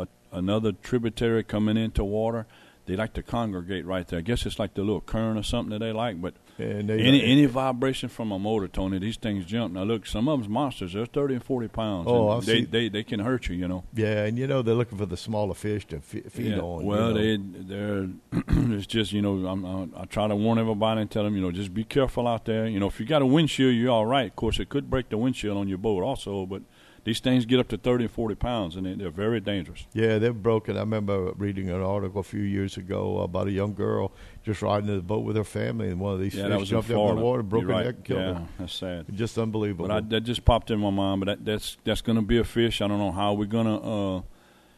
a, 0.00 0.02
a, 0.02 0.08
another 0.32 0.72
tributary 0.72 1.42
coming 1.44 1.76
into 1.76 2.04
water, 2.04 2.46
they 2.86 2.96
like 2.96 3.14
to 3.14 3.22
congregate 3.22 3.86
right 3.86 4.06
there. 4.06 4.18
I 4.18 4.22
guess 4.22 4.44
it's 4.46 4.58
like 4.58 4.74
the 4.74 4.82
little 4.82 5.00
current 5.00 5.38
or 5.38 5.42
something 5.42 5.70
that 5.70 5.78
they 5.84 5.90
like, 5.92 6.20
but 6.20 6.34
And 6.58 6.88
they, 6.90 7.00
Any 7.00 7.24
any 7.24 7.46
vibration 7.46 8.10
from 8.10 8.30
a 8.30 8.38
motor, 8.38 8.68
Tony, 8.68 8.98
these 8.98 9.16
things 9.16 9.46
jump. 9.46 9.72
Now 9.72 9.84
look, 9.84 10.04
some 10.06 10.28
of 10.28 10.38
them's 10.38 10.50
monsters. 10.50 10.92
They're 10.92 11.06
thirty 11.06 11.32
and 11.34 11.42
forty 11.42 11.66
pounds. 11.68 12.06
Oh, 12.08 12.28
and 12.28 12.36
I've 12.38 12.46
they, 12.46 12.56
seen- 12.58 12.70
they 12.70 12.88
they 12.90 13.02
can 13.02 13.20
hurt 13.20 13.48
you. 13.48 13.56
You 13.56 13.68
know. 13.68 13.84
yeah, 13.94 14.24
and 14.26 14.38
you 14.38 14.46
know 14.46 14.60
they're 14.60 14.74
looking 14.74 14.98
for 14.98 15.06
the 15.06 15.16
smaller 15.16 15.54
fish 15.54 15.86
to 15.86 16.00
fe- 16.00 16.28
feed 16.28 16.52
Yeah. 16.52 16.58
on. 16.60 16.82
you 16.82 16.86
Well, 16.86 17.14
know. 17.14 17.14
they 17.14 17.38
they're 17.70 18.08
it's 18.76 18.86
just 18.86 19.12
you 19.12 19.22
know 19.22 19.46
I'm, 19.46 19.64
I, 19.64 20.02
I 20.02 20.04
try 20.04 20.28
to 20.28 20.36
warn 20.36 20.58
everybody 20.58 21.00
and 21.00 21.10
tell 21.10 21.24
them 21.24 21.34
you 21.36 21.40
know 21.42 21.50
just 21.52 21.72
be 21.72 21.84
careful 21.84 22.28
out 22.28 22.44
there. 22.44 22.66
You 22.66 22.78
know 22.80 22.86
if 22.88 23.00
you 23.00 23.06
got 23.06 23.22
a 23.22 23.26
windshield, 23.26 23.74
you're 23.74 23.90
all 23.90 24.04
right. 24.06 24.26
Of 24.28 24.36
course, 24.36 24.60
it 24.60 24.68
could 24.68 24.90
break 24.90 25.08
the 25.08 25.16
windshield 25.16 25.56
on 25.56 25.68
your 25.68 25.78
boat 25.78 26.02
also, 26.02 26.44
but 26.44 26.60
these 27.04 27.20
things 27.20 27.44
get 27.44 27.60
up 27.60 27.68
to 27.68 27.76
thirty 27.76 28.04
and 28.04 28.10
forty 28.12 28.34
pounds, 28.34 28.76
and 28.76 28.86
they, 28.86 28.94
they're 28.94 29.10
very 29.10 29.38
dangerous. 29.40 29.86
Yeah, 29.92 30.18
they're 30.18 30.32
broken. 30.32 30.76
I 30.76 30.80
remember 30.80 31.32
reading 31.36 31.68
an 31.70 31.80
article 31.82 32.20
a 32.20 32.24
few 32.24 32.40
years 32.40 32.76
ago 32.76 33.18
about 33.20 33.46
a 33.46 33.52
young 33.52 33.74
girl 33.74 34.10
just 34.42 34.62
riding 34.62 34.88
in 34.88 34.96
the 34.96 35.02
boat 35.02 35.24
with 35.24 35.36
her 35.36 35.44
family, 35.44 35.88
and 35.88 36.00
one 36.00 36.14
of 36.14 36.20
these 36.20 36.34
Yeah, 36.34 36.44
fish 36.44 36.50
that 36.50 36.60
was 36.60 36.70
in 36.70 36.76
jumped 36.76 36.90
in 36.90 36.96
the 36.96 37.22
water, 37.22 37.42
broke 37.42 37.62
her 37.64 37.68
right. 37.68 37.84
neck, 37.86 37.94
and 37.96 38.04
killed 38.04 38.20
yeah, 38.20 38.34
her. 38.34 38.48
that's 38.58 38.74
sad. 38.74 39.06
Just 39.12 39.36
unbelievable. 39.38 39.86
But 39.88 39.94
I, 39.94 40.00
that 40.08 40.20
just 40.22 40.44
popped 40.44 40.70
in 40.70 40.80
my 40.80 40.90
mind. 40.90 41.20
But 41.20 41.26
that, 41.26 41.44
that's 41.44 41.76
that's 41.84 42.00
going 42.00 42.16
to 42.16 42.22
be 42.22 42.38
a 42.38 42.44
fish. 42.44 42.80
I 42.80 42.88
don't 42.88 42.98
know 42.98 43.12
how 43.12 43.34
we're 43.34 43.44
going 43.46 43.66
to 43.66 43.86
uh, 43.86 44.22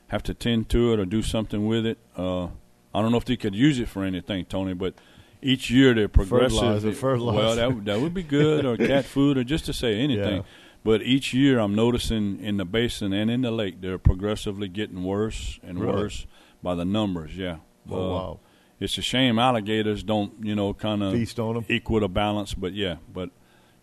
have 0.08 0.22
to 0.24 0.34
tend 0.34 0.68
to 0.70 0.92
it 0.92 0.98
or 1.00 1.04
do 1.04 1.22
something 1.22 1.66
with 1.66 1.86
it. 1.86 1.98
Uh, 2.16 2.46
I 2.94 3.02
don't 3.02 3.10
know 3.12 3.18
if 3.18 3.24
they 3.24 3.36
could 3.36 3.54
use 3.54 3.78
it 3.78 3.88
for 3.88 4.02
anything, 4.04 4.44
Tony. 4.46 4.74
But 4.74 4.94
each 5.42 5.70
year 5.70 5.94
they're 5.94 6.08
progressive. 6.08 6.58
Fertilizer, 6.58 6.92
fertilizer. 6.92 7.36
Well, 7.38 7.56
that 7.56 7.72
would- 7.74 7.84
that 7.84 8.00
would 8.00 8.14
be 8.14 8.22
good, 8.24 8.64
or 8.64 8.76
cat 8.92 9.04
food, 9.04 9.36
or 9.38 9.44
just 9.44 9.66
to 9.66 9.72
say 9.72 9.98
anything. 10.00 10.38
Yeah. 10.38 10.42
But 10.86 11.02
each 11.02 11.34
year 11.34 11.58
I'm 11.58 11.74
noticing 11.74 12.38
in 12.40 12.56
the 12.56 12.64
basin 12.64 13.12
and 13.12 13.30
in 13.30 13.42
the 13.42 13.50
lake 13.50 13.80
they're 13.80 13.98
progressively 13.98 14.68
getting 14.68 15.02
worse 15.02 15.58
and 15.62 15.80
Really? 15.80 15.92
worse 15.94 16.26
by 16.62 16.74
the 16.74 16.84
numbers. 16.84 17.36
Yeah. 17.36 17.56
oh, 17.90 17.94
Uh, 17.96 18.08
wow. 18.14 18.40
It's 18.78 18.96
a 18.98 19.02
shame 19.02 19.38
alligators 19.38 20.02
don't, 20.02 20.32
you 20.42 20.54
know, 20.54 20.72
kind 20.74 21.02
of 21.02 21.12
Feast 21.12 21.38
on 21.40 21.54
them. 21.54 21.64
equal 21.68 22.00
the 22.00 22.08
balance. 22.08 22.54
But 22.54 22.72
yeah, 22.74 22.96
but 23.12 23.30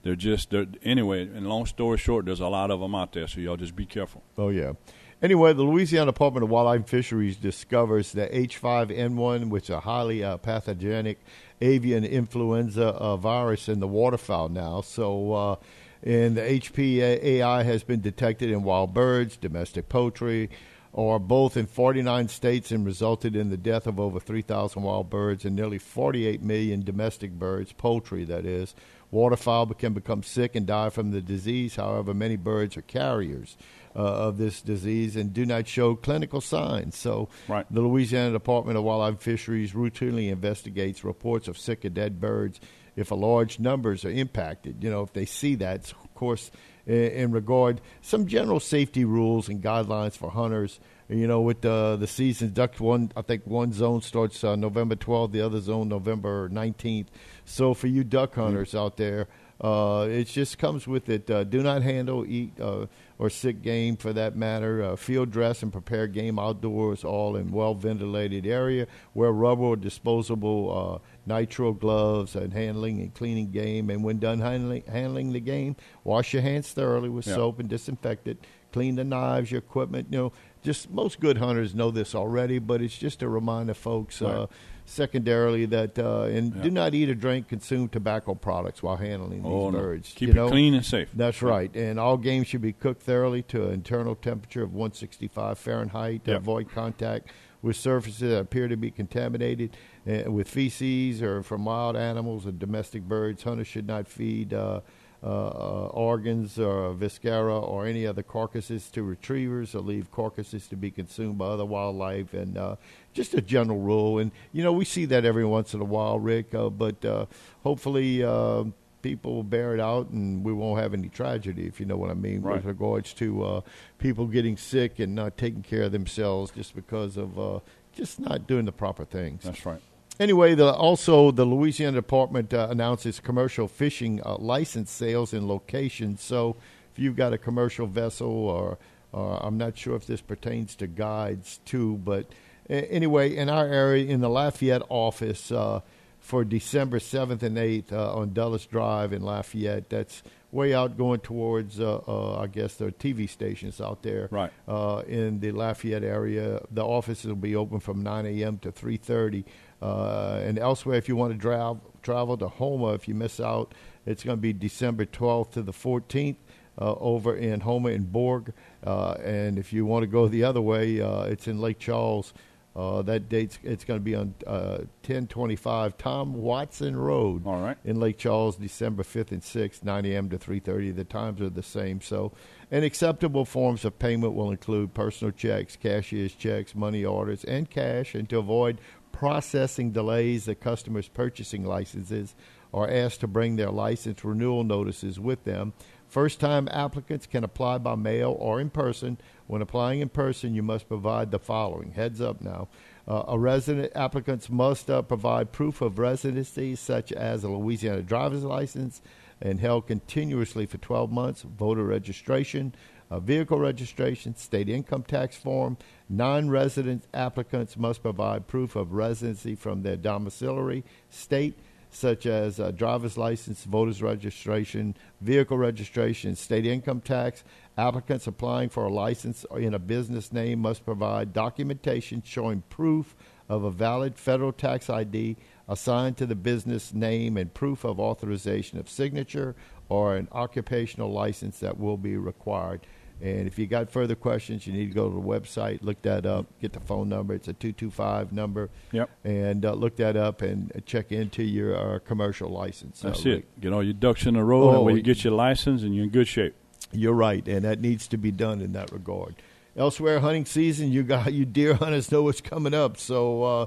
they're 0.03 0.15
just 0.15 0.49
they're 0.51 0.67
anyway. 0.83 1.21
And 1.23 1.47
long 1.47 1.65
story 1.65 1.97
short, 1.97 2.25
there's 2.25 2.39
a 2.41 2.47
lot 2.47 2.71
of 2.71 2.79
them 2.79 2.93
out 2.95 3.11
there, 3.13 3.27
so 3.27 3.39
y'all 3.41 3.57
just 3.57 3.75
be 3.75 3.85
careful. 3.85 4.21
Oh, 4.37 4.49
yeah. 4.49 4.73
Anyway, 5.21 5.53
the 5.53 5.63
Louisiana 5.63 6.07
Department 6.11 6.43
of 6.43 6.49
Wildlife 6.49 6.75
and 6.81 6.87
Fisheries 6.89 7.37
discovers 7.37 8.11
that 8.11 8.31
H5N1, 8.33 9.49
which 9.49 9.63
is 9.65 9.69
a 9.71 9.79
highly 9.79 10.23
uh, 10.23 10.37
pathogenic 10.37 11.17
avian 11.61 12.03
influenza 12.03 12.87
uh, 12.87 13.15
virus 13.17 13.69
in 13.69 13.79
the 13.79 13.87
waterfowl 13.87 14.49
now. 14.49 14.81
So, 14.81 15.33
uh, 15.33 15.55
and 16.03 16.35
the 16.35 16.41
HPAI 16.41 17.63
has 17.63 17.83
been 17.83 18.01
detected 18.01 18.49
in 18.51 18.63
wild 18.63 18.93
birds, 18.93 19.37
domestic 19.37 19.89
poultry, 19.89 20.49
or 20.91 21.17
both 21.17 21.57
in 21.57 21.65
49 21.65 22.27
states 22.27 22.71
and 22.71 22.85
resulted 22.85 23.35
in 23.35 23.49
the 23.49 23.57
death 23.57 23.87
of 23.87 23.99
over 23.99 24.19
3,000 24.19 24.83
wild 24.83 25.09
birds 25.09 25.43
and 25.45 25.55
nearly 25.55 25.79
48 25.79 26.41
million 26.43 26.83
domestic 26.83 27.31
birds, 27.31 27.71
poultry 27.73 28.23
that 28.25 28.45
is. 28.45 28.75
Waterfowl 29.09 29.67
can 29.67 29.93
become 29.93 30.23
sick 30.23 30.55
and 30.55 30.65
die 30.65 30.89
from 30.89 31.11
the 31.11 31.21
disease. 31.21 31.75
However, 31.75 32.13
many 32.13 32.35
birds 32.35 32.75
are 32.77 32.81
carriers 32.81 33.57
uh, 33.95 33.99
of 33.99 34.37
this 34.37 34.61
disease 34.61 35.15
and 35.15 35.33
do 35.33 35.45
not 35.45 35.67
show 35.67 35.95
clinical 35.95 36.41
signs. 36.41 36.97
So, 36.97 37.29
Right. 37.47 37.65
the 37.71 37.81
Louisiana 37.81 38.31
Department 38.31 38.77
of 38.77 38.83
Wildlife 38.83 39.09
and 39.13 39.21
Fisheries 39.21 39.73
routinely 39.73 40.31
investigates 40.31 41.03
reports 41.03 41.47
of 41.47 41.57
sick 41.59 41.85
or 41.85 41.89
dead 41.89 42.19
birds 42.19 42.59
if 42.95 43.11
a 43.11 43.15
large 43.15 43.59
numbers 43.59 44.05
are 44.05 44.11
impacted. 44.11 44.83
You 44.83 44.89
know, 44.89 45.01
if 45.03 45.13
they 45.13 45.25
see 45.25 45.55
that, 45.55 45.91
of 45.91 46.13
course, 46.15 46.51
in 46.85 47.31
regard 47.31 47.79
some 48.01 48.27
general 48.27 48.59
safety 48.59 49.05
rules 49.05 49.47
and 49.47 49.61
guidelines 49.61 50.17
for 50.17 50.31
hunters. 50.31 50.79
You 51.09 51.27
know, 51.27 51.41
with 51.41 51.61
the 51.61 51.97
the 51.99 52.07
season, 52.07 52.53
duck 52.53 52.79
one, 52.79 53.11
I 53.15 53.21
think 53.21 53.45
one 53.45 53.73
zone 53.73 54.01
starts 54.01 54.43
uh, 54.43 54.55
November 54.55 54.95
12th, 54.95 55.31
the 55.31 55.41
other 55.41 55.59
zone 55.59 55.89
November 55.89 56.49
19th. 56.49 57.07
So 57.45 57.73
for 57.73 57.87
you 57.87 58.03
duck 58.03 58.35
hunters 58.35 58.73
out 58.73 58.97
there, 58.97 59.27
uh, 59.61 60.07
it 60.09 60.25
just 60.25 60.57
comes 60.57 60.87
with 60.87 61.09
it. 61.09 61.29
Uh, 61.29 61.43
do 61.43 61.61
not 61.63 61.81
handle, 61.83 62.25
eat, 62.25 62.51
uh, 62.59 62.85
or 63.19 63.29
sick 63.29 63.61
game 63.61 63.95
for 63.95 64.11
that 64.13 64.35
matter. 64.35 64.83
Uh, 64.83 64.95
field 64.95 65.31
dress 65.31 65.63
and 65.63 65.71
prepare 65.71 66.07
game 66.07 66.37
outdoors, 66.39 67.03
all 67.03 67.35
in 67.35 67.51
well 67.51 67.73
ventilated 67.75 68.45
area. 68.45 68.87
Wear 69.13 69.31
rubber 69.31 69.63
or 69.63 69.75
disposable 69.75 71.01
uh, 71.27 71.29
nitrile 71.29 71.77
gloves 71.79 72.35
and 72.35 72.51
handling 72.53 72.99
and 73.01 73.13
cleaning 73.13 73.51
game. 73.51 73.89
And 73.89 74.03
when 74.03 74.19
done 74.19 74.39
handling 74.39 74.83
handling 74.87 75.31
the 75.33 75.39
game, 75.39 75.75
wash 76.03 76.33
your 76.33 76.41
hands 76.41 76.71
thoroughly 76.71 77.09
with 77.09 77.27
Yeah. 77.27 77.35
soap 77.35 77.59
and 77.59 77.69
disinfect 77.69 78.27
it. 78.27 78.37
Clean 78.73 78.95
the 78.95 79.03
knives, 79.03 79.51
your 79.51 79.59
equipment. 79.59 80.07
You 80.09 80.17
know, 80.17 80.31
just 80.63 80.89
most 80.89 81.19
good 81.19 81.37
hunters 81.37 81.75
know 81.75 81.91
this 81.91 82.15
already, 82.15 82.57
but 82.57 82.81
it's 82.81 82.97
just 82.97 83.21
a 83.21 83.29
reminder, 83.29 83.75
folks. 83.75 84.21
Uh, 84.21 84.25
Right. 84.25 84.49
Secondarily, 84.85 85.65
that 85.65 85.97
uh, 85.97 86.23
and 86.23 86.53
Yeah. 86.55 86.61
do 86.63 86.71
not 86.71 86.93
eat 86.93 87.09
or 87.09 87.15
drink, 87.15 87.47
consume 87.47 87.87
tobacco 87.89 88.35
products 88.35 88.83
while 88.83 88.97
handling 88.97 89.43
these 89.43 89.51
Oh, 89.51 89.69
no. 89.69 89.79
birds. 89.79 90.13
Keep 90.15 90.27
you 90.27 90.33
it 90.33 90.35
know? 90.35 90.49
clean 90.49 90.73
and 90.73 90.85
safe. 90.85 91.09
That's 91.13 91.41
right. 91.41 91.73
And 91.75 91.99
all 91.99 92.17
games 92.17 92.47
should 92.47 92.61
be 92.61 92.73
cooked 92.73 93.01
thoroughly 93.03 93.41
to 93.43 93.67
an 93.67 93.73
internal 93.73 94.15
temperature 94.15 94.63
of 94.63 94.73
165 94.73 95.57
Fahrenheit 95.57 96.25
to 96.25 96.31
Yep. 96.31 96.41
avoid 96.41 96.69
contact 96.71 97.29
with 97.61 97.75
surfaces 97.77 98.19
that 98.19 98.39
appear 98.39 98.67
to 98.67 98.75
be 98.75 98.91
contaminated 98.91 99.75
uh, 100.05 100.29
with 100.29 100.49
feces 100.49 101.21
or 101.21 101.41
from 101.43 101.63
wild 101.65 101.95
animals 101.95 102.45
or 102.45 102.51
domestic 102.51 103.03
birds. 103.03 103.43
Hunters 103.43 103.67
should 103.67 103.87
not 103.87 104.07
feed 104.07 104.53
uh, 104.53 104.81
organs 105.29 106.59
or 106.59 106.93
viscera 106.93 107.57
or 107.59 107.85
any 107.85 108.05
other 108.05 108.23
carcasses 108.23 108.89
to 108.91 109.03
retrievers 109.03 109.73
or 109.75 109.79
leave 109.79 110.11
carcasses 110.11 110.67
to 110.67 110.75
be 110.75 110.91
consumed 110.91 111.37
by 111.37 111.45
other 111.47 111.65
wildlife. 111.65 112.33
And 112.33 112.57
uh, 112.57 112.75
just 113.13 113.33
a 113.33 113.41
general 113.41 113.79
rule. 113.79 114.19
And, 114.19 114.31
you 114.51 114.63
know, 114.63 114.73
we 114.73 114.85
see 114.85 115.05
that 115.05 115.25
every 115.25 115.45
once 115.45 115.73
in 115.73 115.81
a 115.81 115.85
while, 115.85 116.19
Rick, 116.19 116.53
uh, 116.53 116.69
but 116.69 117.03
uh, 117.05 117.25
hopefully. 117.63 118.23
Uh, 118.23 118.65
people 119.01 119.35
will 119.35 119.43
bear 119.43 119.73
it 119.73 119.81
out 119.81 120.07
and 120.11 120.45
we 120.45 120.53
won't 120.53 120.79
have 120.79 120.93
any 120.93 121.09
tragedy, 121.09 121.67
if 121.67 121.77
you 121.77 121.85
know 121.85 121.97
what 121.97 122.09
I 122.09 122.13
mean, 122.13 122.41
Right. 122.41 122.55
with 122.55 122.63
regards 122.63 123.13
to 123.15 123.43
uh, 123.43 123.61
people 123.97 124.27
getting 124.27 124.55
sick 124.55 124.97
and 124.97 125.13
not 125.13 125.37
taking 125.37 125.61
care 125.61 125.83
of 125.83 125.91
themselves 125.91 126.51
just 126.51 126.73
because 126.73 127.17
of 127.17 127.37
uh, 127.37 127.59
just 127.91 128.17
not 128.21 128.47
doing 128.47 128.63
the 128.63 128.71
proper 128.71 129.03
things. 129.03 129.43
That's 129.43 129.65
right. 129.65 129.81
Anyway, 130.19 130.53
the, 130.55 130.71
also 130.71 131.31
the 131.31 131.43
Louisiana 131.45 131.95
Department 131.95 132.53
uh, 132.53 132.67
announces 132.69 133.19
commercial 133.19 133.67
fishing 133.67 134.21
uh, 134.25 134.37
license 134.37 134.91
sales 134.91 135.33
in 135.33 135.47
locations. 135.47 136.21
So 136.21 136.55
if 136.93 136.99
you've 136.99 137.15
got 137.15 137.33
a 137.33 137.37
commercial 137.37 137.87
vessel, 137.87 138.27
or 138.29 138.77
uh, 139.13 139.37
I'm 139.37 139.57
not 139.57 139.77
sure 139.77 139.95
if 139.95 140.05
this 140.05 140.21
pertains 140.21 140.75
to 140.77 140.87
guides 140.87 141.59
too, 141.65 141.97
but 142.03 142.27
a- 142.69 142.91
anyway, 142.91 143.35
in 143.35 143.49
our 143.49 143.65
area, 143.65 144.05
in 144.05 144.21
the 144.21 144.29
Lafayette 144.29 144.83
office 144.89 145.51
uh, 145.51 145.81
for 146.19 146.45
December 146.45 146.99
7th 146.99 147.41
and 147.41 147.57
8th 147.57 147.91
uh, 147.91 148.15
on 148.15 148.33
Dulles 148.33 148.67
Drive 148.67 149.13
in 149.13 149.23
Lafayette, 149.23 149.89
that's 149.89 150.21
way 150.51 150.75
out 150.75 150.95
going 150.95 151.19
towards, 151.21 151.79
uh, 151.79 151.97
uh, 152.07 152.39
I 152.39 152.45
guess, 152.45 152.75
the 152.75 152.91
TV 152.91 153.27
stations 153.27 153.81
out 153.81 154.03
there 154.03 154.27
Right. 154.29 154.51
uh, 154.67 155.01
in 155.07 155.39
the 155.39 155.51
Lafayette 155.51 156.03
area. 156.03 156.61
The 156.69 156.85
offices 156.85 157.25
will 157.25 157.35
be 157.35 157.55
open 157.55 157.79
from 157.79 158.03
9 158.03 158.27
a.m. 158.27 158.59
to 158.59 158.71
3:30, 158.71 159.43
uh, 159.83 160.39
and 160.43 160.57
elsewhere. 160.57 160.97
If 160.97 161.09
you 161.09 161.15
want 161.17 161.33
to 161.33 161.37
drive, 161.37 161.77
travel 162.01 162.37
to 162.37 162.47
Houma, 162.47 162.93
if 162.93 163.07
you 163.07 163.13
miss 163.13 163.39
out, 163.39 163.73
it's 164.05 164.23
going 164.23 164.37
to 164.37 164.41
be 164.41 164.53
December 164.53 165.05
12th 165.05 165.51
to 165.51 165.61
the 165.61 165.73
14th. 165.73 166.37
Uh, 166.75 166.95
over 166.99 167.35
in 167.35 167.59
Houma 167.59 167.89
and 167.89 168.11
Bourg, 168.11 168.51
uh, 168.83 169.11
and 169.23 169.59
if 169.59 169.71
you 169.71 169.85
want 169.85 170.01
to 170.01 170.07
go 170.07 170.27
the 170.27 170.43
other 170.43 170.59
way, 170.59 170.99
uh, 170.99 171.21
it's 171.25 171.47
in 171.47 171.61
Lake 171.61 171.77
Charles. 171.77 172.33
Uh, 172.75 173.03
that 173.03 173.29
date's 173.29 173.59
it's 173.61 173.83
going 173.83 173.99
to 173.99 174.03
be 174.03 174.15
on 174.15 174.33
uh, 174.47 174.77
1025 175.05 175.95
Tom 175.95 176.33
Watson 176.33 176.95
Road 176.95 177.45
All 177.45 177.61
right. 177.61 177.77
in 177.85 177.99
Lake 177.99 178.17
Charles, 178.17 178.55
December 178.55 179.03
5th 179.03 179.31
and 179.31 179.41
6th, 179.43 179.83
9 179.83 180.05
a.m. 180.05 180.29
to 180.31 180.39
3:30. 180.39 180.95
The 180.95 181.03
times 181.03 181.39
are 181.41 181.49
the 181.51 181.61
same. 181.61 182.01
So, 182.01 182.31
and 182.71 182.83
acceptable 182.83 183.45
forms 183.45 183.85
of 183.85 183.99
payment 183.99 184.33
will 184.33 184.49
include 184.49 184.95
personal 184.95 185.31
checks, 185.31 185.75
cashier's 185.75 186.33
checks, 186.33 186.73
money 186.73 187.05
orders, 187.05 187.43
and 187.43 187.69
cash. 187.69 188.15
And 188.15 188.27
to 188.29 188.39
avoid 188.39 188.79
processing 189.13 189.91
delays, 189.91 190.43
the 190.43 190.55
customers 190.55 191.07
purchasing 191.07 191.63
licenses 191.63 192.35
are 192.73 192.89
asked 192.89 193.21
to 193.21 193.27
bring 193.27 193.55
their 193.55 193.69
license 193.69 194.25
renewal 194.25 194.65
notices 194.65 195.19
with 195.19 195.45
them. 195.45 195.71
First-time 196.07 196.67
applicants 196.71 197.25
can 197.25 197.43
apply 197.43 197.77
by 197.77 197.95
mail 197.95 198.35
or 198.37 198.59
in 198.59 198.69
person. 198.69 199.17
When 199.47 199.61
applying 199.61 200.01
in 200.01 200.09
person, 200.09 200.53
you 200.53 200.61
must 200.61 200.87
provide 200.87 201.31
the 201.31 201.39
following. 201.39 201.91
Heads 201.91 202.19
up 202.19 202.41
now. 202.41 202.67
Uh, 203.07 203.23
a 203.29 203.39
resident 203.39 203.91
applicants 203.95 204.49
must 204.49 204.89
uh, 204.89 205.01
provide 205.01 205.51
proof 205.51 205.81
of 205.81 205.99
residency, 205.99 206.75
such 206.75 207.11
as 207.11 207.43
a 207.43 207.49
Louisiana 207.49 208.01
driver's 208.01 208.43
license, 208.43 209.01
and 209.41 209.59
held 209.59 209.87
continuously 209.87 210.65
for 210.65 210.77
12 210.77 211.11
months, 211.11 211.41
voter 211.41 211.83
registration, 211.83 212.73
vehicle 213.11 213.59
registration, 213.59 214.35
state 214.35 214.69
income 214.69 215.03
tax 215.03 215.35
form. 215.35 215.77
Non-resident 216.09 217.05
applicants 217.13 217.77
must 217.77 218.01
provide 218.01 218.47
proof 218.47 218.75
of 218.75 218.93
residency 218.93 219.55
from 219.55 219.83
their 219.83 219.97
domiciliary 219.97 220.83
state, 221.09 221.57
such 221.89 222.25
as 222.25 222.59
a 222.59 222.71
driver's 222.71 223.17
license, 223.17 223.63
voter's 223.65 224.01
registration, 224.01 224.95
vehicle 225.21 225.57
registration, 225.57 226.35
state 226.35 226.65
income 226.65 227.01
tax. 227.01 227.43
Applicants 227.77 228.27
applying 228.27 228.69
for 228.69 228.85
a 228.85 228.93
license 228.93 229.45
in 229.57 229.73
a 229.73 229.79
business 229.79 230.31
name 230.31 230.59
must 230.59 230.85
provide 230.85 231.33
documentation 231.33 232.21
showing 232.25 232.63
proof 232.69 233.15
of 233.49 233.63
a 233.63 233.71
valid 233.71 234.17
federal 234.17 234.51
tax 234.51 234.89
ID, 234.89 235.35
assigned 235.67 236.17
to 236.17 236.25
the 236.25 236.35
business 236.35 236.93
name 236.93 237.37
and 237.37 237.53
proof 237.53 237.83
of 237.83 237.99
authorization 237.99 238.79
of 238.79 238.89
signature 238.89 239.55
or 239.89 240.15
an 240.15 240.27
occupational 240.31 241.11
license 241.11 241.59
that 241.59 241.79
will 241.79 241.97
be 241.97 242.17
required. 242.17 242.81
And 243.21 243.47
if 243.47 243.57
you 243.57 243.67
got 243.67 243.89
further 243.89 244.15
questions, 244.15 244.67
you 244.67 244.73
need 244.73 244.87
to 244.87 244.93
go 244.93 245.07
to 245.07 245.15
the 245.15 245.21
website, 245.21 245.79
look 245.81 246.01
that 246.01 246.25
up, 246.25 246.45
get 246.59 246.73
the 246.73 246.81
phone 246.81 247.07
number. 247.07 247.33
It's 247.33 247.47
a 247.47 247.53
225 247.53 248.33
number. 248.33 248.69
Yep. 248.91 249.09
And 249.23 249.65
uh, 249.65 249.73
look 249.73 249.95
that 249.97 250.17
up 250.17 250.41
and 250.41 250.71
check 250.85 251.11
into 251.11 251.41
your 251.41 251.75
uh, 251.77 251.99
commercial 251.99 252.49
license. 252.49 253.03
Uh, 253.03 253.09
That's 253.09 253.25
uh, 253.25 253.29
it. 253.29 253.61
Get 253.61 253.71
all 253.71 253.81
your 253.81 253.93
ducks 253.93 254.25
in 254.25 254.35
a 254.35 254.43
row, 254.43 254.75
oh, 254.75 254.83
when 254.83 254.97
you 254.97 255.01
get 255.01 255.23
your 255.23 255.33
license, 255.33 255.83
and 255.83 255.95
you're 255.95 256.03
in 256.03 256.09
good 256.09 256.27
shape. 256.27 256.53
You're 256.91 257.13
right, 257.13 257.47
and 257.47 257.63
that 257.63 257.79
needs 257.79 258.07
to 258.09 258.17
be 258.17 258.31
done 258.31 258.61
in 258.61 258.73
that 258.73 258.91
regard. 258.91 259.35
Elsewhere, 259.75 260.19
hunting 260.19 260.45
season, 260.45 260.91
you 260.91 261.01
got 261.01 261.31
you 261.33 261.45
deer 261.45 261.75
hunters 261.75 262.11
know 262.11 262.23
what's 262.23 262.41
coming 262.41 262.73
up. 262.73 262.97
So 262.97 263.43
uh, 263.43 263.65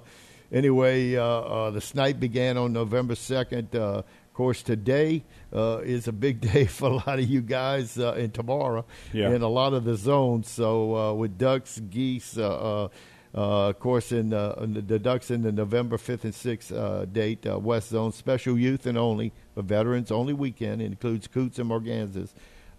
anyway, 0.52 1.16
uh, 1.16 1.70
the 1.70 1.80
snipe 1.80 2.20
began 2.20 2.56
on 2.58 2.72
November 2.72 3.14
2nd 3.14 4.04
course, 4.36 4.62
today 4.62 5.24
uh, 5.54 5.78
is 5.82 6.06
a 6.08 6.12
big 6.12 6.40
day 6.52 6.66
for 6.66 6.90
a 6.90 6.94
lot 6.96 7.18
of 7.18 7.24
you 7.28 7.40
guys, 7.40 7.98
uh, 7.98 8.12
and 8.12 8.32
tomorrow 8.34 8.84
Yeah. 9.12 9.30
in 9.34 9.42
a 9.42 9.48
lot 9.48 9.72
of 9.72 9.84
the 9.84 9.96
zones. 9.96 10.48
So, 10.50 10.94
uh, 10.96 11.12
with 11.14 11.38
ducks, 11.38 11.80
geese. 11.90 12.36
Uh, 12.36 12.84
uh, 12.84 12.88
uh, 13.34 13.68
of 13.70 13.78
course, 13.80 14.12
in, 14.12 14.32
uh, 14.32 14.54
the, 14.60 14.80
the 14.80 14.98
Ducks 14.98 15.30
in 15.30 15.42
the 15.42 15.52
November 15.52 15.96
5th 15.98 16.24
and 16.24 16.32
6th 16.32 16.72
uh, 16.74 17.04
date, 17.04 17.46
uh, 17.46 17.58
West 17.58 17.90
Zone, 17.90 18.12
special 18.12 18.56
youth 18.58 18.86
and 18.86 18.96
only, 18.96 19.32
for 19.54 19.62
veterans 19.62 20.10
only 20.10 20.32
weekend, 20.32 20.80
it 20.80 20.86
includes 20.86 21.26
coots 21.26 21.58
and 21.58 21.68
mergansers 21.70 22.30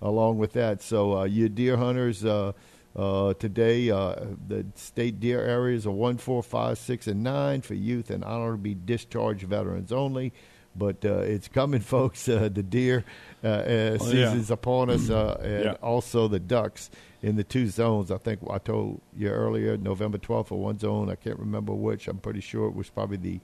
along 0.01 0.37
with 0.39 0.53
that. 0.53 0.81
So, 0.81 1.17
uh, 1.19 1.23
you 1.25 1.47
deer 1.49 1.77
hunters, 1.77 2.25
uh, 2.25 2.53
uh, 2.95 3.33
today, 3.35 3.91
uh, 3.91 4.15
the 4.47 4.65
state 4.75 5.19
deer 5.19 5.41
areas 5.41 5.85
are 5.85 5.91
1, 5.91 6.17
4, 6.17 6.41
5, 6.41 6.77
6, 6.77 7.07
and 7.07 7.23
9 7.23 7.61
for 7.61 7.75
youth 7.75 8.09
and 8.09 8.23
honorably 8.23 8.73
discharged 8.73 9.43
veterans 9.43 9.91
only. 9.91 10.33
But 10.77 11.03
uh, 11.05 11.19
it's 11.19 11.47
coming, 11.47 11.81
folks. 11.95 12.27
Uh, 12.29 12.49
the 12.53 12.63
deer 12.63 13.03
uh, 13.43 13.47
uh, 13.47 13.97
Oh, 14.01 14.11
yeah. 14.11 14.41
upon 14.49 14.89
us, 14.89 15.09
uh, 15.09 15.39
and 15.43 15.63
Yeah. 15.65 15.71
also 15.81 16.27
the 16.27 16.39
ducks 16.39 16.89
in 17.21 17.35
the 17.35 17.43
two 17.43 17.67
zones. 17.67 18.11
I 18.11 18.17
think 18.17 18.39
I 18.49 18.57
told 18.59 19.01
you 19.17 19.29
earlier, 19.29 19.77
November 19.77 20.17
12th 20.17 20.47
for 20.47 20.59
one 20.59 20.77
zone. 20.79 21.09
I 21.09 21.15
can't 21.15 21.39
remember 21.39 21.73
which. 21.73 22.07
I'm 22.07 22.17
pretty 22.19 22.41
sure 22.41 22.67
it 22.67 22.75
was 22.75 22.89
probably 22.89 23.17
the 23.17 23.39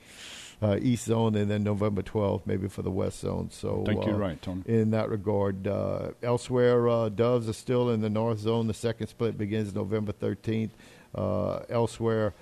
uh, 0.61 0.77
east 0.81 1.05
zone, 1.05 1.35
and 1.35 1.49
then 1.51 1.63
November 1.63 2.01
12th 2.03 2.43
maybe 2.45 2.67
for 2.69 2.83
the 2.83 2.91
west 2.91 3.19
zone. 3.19 3.49
So 3.51 3.81
I 3.85 3.89
think 3.89 4.03
uh, 4.03 4.07
you're 4.07 4.15
right, 4.17 4.41
Tony. 4.41 4.61
in 4.67 4.91
that 4.91 5.09
regard. 5.09 5.67
Uh, 5.67 6.11
elsewhere, 6.21 6.87
uh, 6.87 7.09
doves 7.09 7.49
are 7.49 7.53
still 7.53 7.89
in 7.89 8.01
the 8.01 8.09
north 8.09 8.39
zone. 8.39 8.67
The 8.67 8.73
second 8.73 9.07
split 9.07 9.37
begins 9.37 9.73
November 9.75 10.13
13th. 10.13 10.69
Uh, 11.15 11.59
elsewhere, 11.69 12.33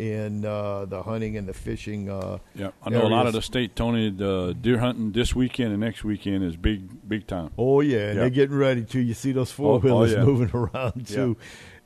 in 0.00 0.44
uh, 0.44 0.86
the 0.86 1.02
hunting 1.02 1.36
and 1.36 1.46
the 1.46 1.52
fishing. 1.52 2.08
Uh, 2.08 2.38
Yeah, 2.54 2.70
I 2.82 2.90
know 2.90 3.06
a 3.06 3.08
lot 3.08 3.26
of 3.26 3.32
the 3.34 3.42
state, 3.42 3.76
Tony. 3.76 4.10
The 4.10 4.56
deer 4.58 4.78
hunting 4.78 5.12
this 5.12 5.34
weekend 5.34 5.72
and 5.72 5.80
next 5.80 6.02
weekend 6.04 6.42
is 6.42 6.56
big, 6.56 7.06
big 7.08 7.26
time. 7.26 7.50
Oh 7.58 7.80
yeah, 7.80 7.98
and 7.98 8.14
Yeah. 8.14 8.20
they're 8.22 8.30
getting 8.30 8.56
ready 8.56 8.82
to. 8.84 9.00
You 9.00 9.14
see 9.14 9.32
those 9.32 9.52
four 9.52 9.78
wheelers 9.78 10.14
oh, 10.14 10.16
yeah. 10.18 10.24
moving 10.24 10.50
around 10.54 11.06
too. 11.06 11.36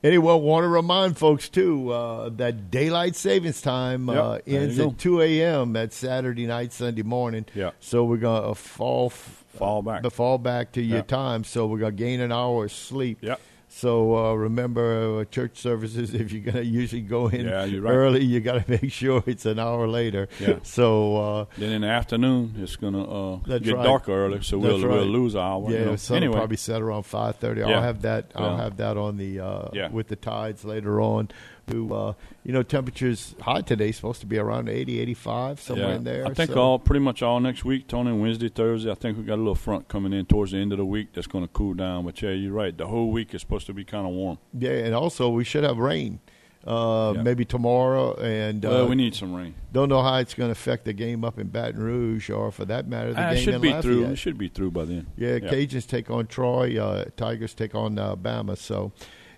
Anyway, 0.05 0.35
want 0.35 0.65
to 0.65 0.69
remind 0.69 1.17
folks 1.17 1.49
too 1.49 1.91
uh, 1.91 2.29
that 2.37 2.71
daylight 2.71 3.17
savings 3.17 3.63
time 3.63 4.09
Yep, 4.09 4.17
uh, 4.17 4.39
ends 4.47 4.79
at 4.79 4.99
two 4.99 5.21
a.m. 5.23 5.73
that 5.73 5.93
Saturday 5.95 6.47
night, 6.47 6.73
Sunday 6.73 7.03
morning. 7.03 7.47
Yeah. 7.55 7.71
So 7.81 8.05
we're 8.05 8.19
gonna 8.19 8.51
uh, 8.51 8.55
fall 8.55 9.07
f- 9.07 9.41
Fall 9.55 9.83
back. 9.83 10.03
the 10.03 10.11
fall 10.11 10.37
back 10.39 10.73
to 10.73 10.83
your 10.83 11.03
time. 11.03 11.43
So 11.45 11.67
we're 11.67 11.79
gonna 11.79 11.93
gain 11.93 12.21
an 12.21 12.33
hour 12.33 12.65
of 12.67 12.73
sleep. 12.73 13.19
Yep. 13.23 13.41
So 13.77 14.17
uh, 14.17 14.35
remember, 14.35 15.21
uh, 15.21 15.25
church 15.25 15.59
services. 15.59 16.15
If 16.25 16.31
you're 16.33 16.45
gonna 16.53 16.63
usually 16.63 17.03
go 17.03 17.27
in 17.27 17.47
Yeah, 17.47 17.63
right. 17.63 17.93
early, 17.93 18.25
you 18.25 18.41
got 18.41 18.65
to 18.65 18.71
make 18.83 18.93
sure 18.93 19.23
it's 19.27 19.47
an 19.47 19.59
hour 19.59 19.89
later. 19.89 20.29
Yeah. 20.39 20.61
So 20.63 21.17
uh, 21.17 21.45
Then 21.59 21.73
in 21.73 21.81
the 21.83 21.89
afternoon, 21.89 22.55
it's 22.59 22.77
gonna 22.77 23.03
uh, 23.03 23.37
get 23.59 23.75
right. 23.75 23.85
dark 23.85 24.09
early, 24.09 24.43
so 24.43 24.59
we'll 24.59 24.81
right. 24.81 24.99
we'll 24.99 25.07
lose 25.07 25.35
an 25.35 25.41
hour. 25.41 25.71
Yeah, 25.73 25.79
you 25.81 25.85
know. 25.87 25.97
some 25.97 26.17
anyway, 26.19 26.37
probably 26.37 26.57
set 26.57 26.81
around 26.81 27.03
five 27.03 27.37
thirty. 27.37 27.63
Yeah. 27.63 27.71
I'll 27.71 27.83
have 27.83 28.03
that. 28.03 28.31
I'll 28.37 28.57
have 28.57 28.77
that 28.77 28.97
on 28.97 29.17
the 29.17 29.41
uh, 29.41 29.89
with 29.91 30.07
the 30.07 30.17
tides 30.17 30.65
later 30.65 31.01
on. 31.01 31.31
Who 31.71 31.93
uh, 31.95 32.13
you 32.45 32.53
know, 32.53 32.63
temperatures 32.63 33.35
high 33.41 33.63
today 33.63 33.91
supposed 33.93 34.21
to 34.21 34.27
be 34.27 34.39
around 34.39 34.69
80, 34.69 35.01
85, 35.01 35.61
somewhere 35.61 35.89
yeah. 35.89 35.95
in 35.95 36.05
there. 36.05 36.27
I 36.27 36.35
think 36.35 36.51
so- 36.53 36.61
all 36.61 36.79
pretty 36.79 37.01
much 37.01 37.23
all 37.23 37.41
next 37.41 37.65
week, 37.65 37.89
Tony. 37.89 38.13
Wednesday, 38.13 38.49
Thursday. 38.49 38.91
I 38.91 38.95
think 38.95 39.17
we 39.19 39.25
got 39.25 39.37
a 39.37 39.37
little 39.37 39.55
front 39.55 39.89
coming 39.89 40.13
in 40.13 40.27
towards 40.27 40.53
the 40.53 40.59
end 40.59 40.73
of 40.73 40.79
the 40.79 40.85
week 40.85 41.13
that's 41.15 41.27
going 41.27 41.45
to 41.45 41.49
cool 41.49 41.75
down. 41.75 42.05
But 42.05 42.21
yeah, 42.21 42.31
you're 42.31 42.53
right. 42.53 42.77
The 42.77 42.87
whole 42.87 43.11
week 43.11 43.35
is 43.35 43.41
supposed 43.41 43.67
to 43.67 43.73
be 43.73 43.85
kind 43.85 44.07
of 44.07 44.13
warm. 44.13 44.39
Yeah, 44.53 44.71
and 44.73 44.95
also 44.95 45.29
we 45.31 45.45
should 45.45 45.65
have 45.65 45.79
rain. 45.79 46.21
Uh, 46.67 47.13
Yeah. 47.15 47.23
Maybe 47.23 47.45
tomorrow, 47.45 48.15
and 48.15 48.65
uh, 48.65 48.71
well, 48.71 48.89
we 48.89 48.95
need 48.95 49.15
some 49.15 49.35
rain. 49.35 49.55
don't 49.73 49.91
know 49.91 50.03
how 50.03 50.17
it's 50.17 50.33
going 50.33 50.49
to 50.49 50.53
affect 50.53 50.87
the 50.87 50.95
game 50.95 51.23
up 51.23 51.39
in 51.39 51.49
Baton 51.49 51.79
Rouge, 51.79 52.31
or 52.31 52.51
for 52.51 52.65
that 52.65 52.89
matter, 52.89 53.13
the 53.13 53.21
it 53.21 53.35
game 53.35 53.45
should 53.45 53.55
in 53.57 53.61
be 53.61 53.69
Lafayette. 53.69 53.85
through. 53.85 54.05
It 54.07 54.17
should 54.17 54.39
be 54.39 54.49
through 54.49 54.71
by 54.71 54.87
then. 54.87 55.07
Yeah, 55.17 55.41
Cajuns 55.41 55.87
take 55.87 56.11
on 56.11 56.27
Troy. 56.27 56.83
Uh, 56.83 57.05
Tigers 57.19 57.53
take 57.53 57.75
on 57.75 57.99
uh, 57.99 58.17
Bama. 58.17 58.57
So, 58.57 58.93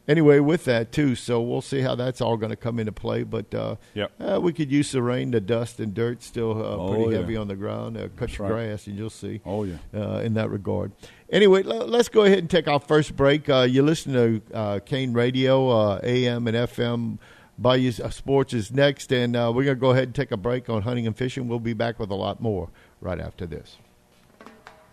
anyway, 0.08 0.38
with 0.40 0.64
that 0.66 0.92
too, 0.92 1.14
so 1.14 1.40
we'll 1.40 1.60
see 1.60 1.80
how 1.80 1.94
that's 1.94 2.20
all 2.20 2.36
going 2.36 2.50
to 2.50 2.56
come 2.56 2.78
into 2.78 2.92
play. 2.92 3.22
But 3.22 3.54
uh, 3.54 3.76
Yep. 3.94 4.12
uh, 4.20 4.40
we 4.40 4.52
could 4.52 4.70
use 4.70 4.92
the 4.92 5.02
rain. 5.02 5.30
The 5.30 5.40
dust 5.40 5.80
and 5.80 5.92
dirt 5.94 6.22
still 6.22 6.52
uh, 6.52 6.76
Oh, 6.76 6.94
pretty 6.94 7.12
yeah. 7.12 7.18
heavy 7.18 7.36
on 7.36 7.48
the 7.48 7.56
ground. 7.56 7.96
Uh, 7.96 8.02
cut 8.02 8.16
That's 8.16 8.38
your 8.38 8.48
right. 8.48 8.66
grass, 8.66 8.86
and 8.86 8.96
you'll 8.98 9.10
see. 9.10 9.40
Oh 9.44 9.64
yeah. 9.64 9.76
Uh, 9.94 10.18
in 10.20 10.34
that 10.34 10.50
regard. 10.50 10.92
Anyway, 11.30 11.62
l- 11.64 11.86
let's 11.88 12.08
go 12.08 12.22
ahead 12.24 12.38
and 12.38 12.50
take 12.50 12.68
our 12.68 12.80
first 12.80 13.16
break. 13.16 13.48
Uh, 13.48 13.62
you 13.62 13.82
listen 13.82 14.12
to 14.12 14.42
uh, 14.54 14.78
Kane 14.84 15.12
Radio, 15.12 15.68
uh, 15.70 16.00
AM 16.02 16.46
and 16.46 16.56
FM. 16.56 17.18
Bayou 17.58 17.90
Sports 17.90 18.52
is 18.52 18.70
next, 18.70 19.10
and 19.12 19.34
uh, 19.34 19.50
we're 19.54 19.64
going 19.64 19.78
to 19.78 19.80
go 19.80 19.90
ahead 19.92 20.04
and 20.04 20.14
take 20.14 20.30
a 20.30 20.36
break 20.36 20.68
on 20.68 20.82
hunting 20.82 21.06
and 21.06 21.16
fishing. 21.16 21.48
We'll 21.48 21.58
be 21.58 21.72
back 21.72 21.98
with 21.98 22.10
a 22.10 22.14
lot 22.14 22.40
more 22.42 22.68
right 23.00 23.18
after 23.18 23.46
this. 23.46 23.78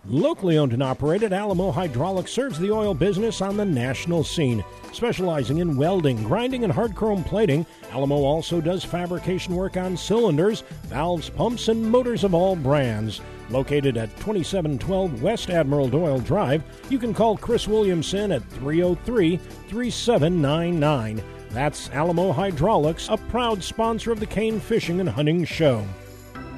Locally 0.05 0.57
owned 0.57 0.73
and 0.73 0.83
operated, 0.83 1.31
Alamo 1.31 1.71
Hydraulics 1.71 2.31
serves 2.31 2.59
the 2.59 2.71
oil 2.71 2.93
business 2.93 3.39
on 3.41 3.55
the 3.55 3.63
national 3.63 4.25
scene. 4.25 4.61
Specializing 4.91 5.59
in 5.59 5.77
welding, 5.77 6.21
grinding, 6.23 6.65
and 6.65 6.73
hard 6.73 6.93
chrome 6.93 7.23
plating, 7.23 7.65
Alamo 7.89 8.17
also 8.17 8.59
does 8.59 8.83
fabrication 8.83 9.55
work 9.55 9.77
on 9.77 9.95
cylinders, 9.95 10.61
valves, 10.87 11.29
pumps, 11.29 11.69
and 11.69 11.89
motors 11.89 12.25
of 12.25 12.33
all 12.33 12.57
brands. 12.57 13.21
Located 13.49 13.95
at 13.95 14.09
2712 14.17 15.21
West 15.23 15.49
Admiral 15.49 15.87
Doyle 15.87 16.19
Drive, 16.19 16.63
you 16.89 16.99
can 16.99 17.13
call 17.13 17.37
Chris 17.37 17.65
Williamson 17.65 18.33
at 18.33 18.43
303 18.49 19.37
3799. 19.37 21.23
That's 21.51 21.89
Alamo 21.91 22.33
Hydraulics, 22.33 23.07
a 23.09 23.15
proud 23.15 23.63
sponsor 23.63 24.11
of 24.11 24.19
the 24.19 24.25
Kane 24.25 24.59
Fishing 24.59 24.99
and 24.99 25.07
Hunting 25.07 25.45
Show. 25.45 25.85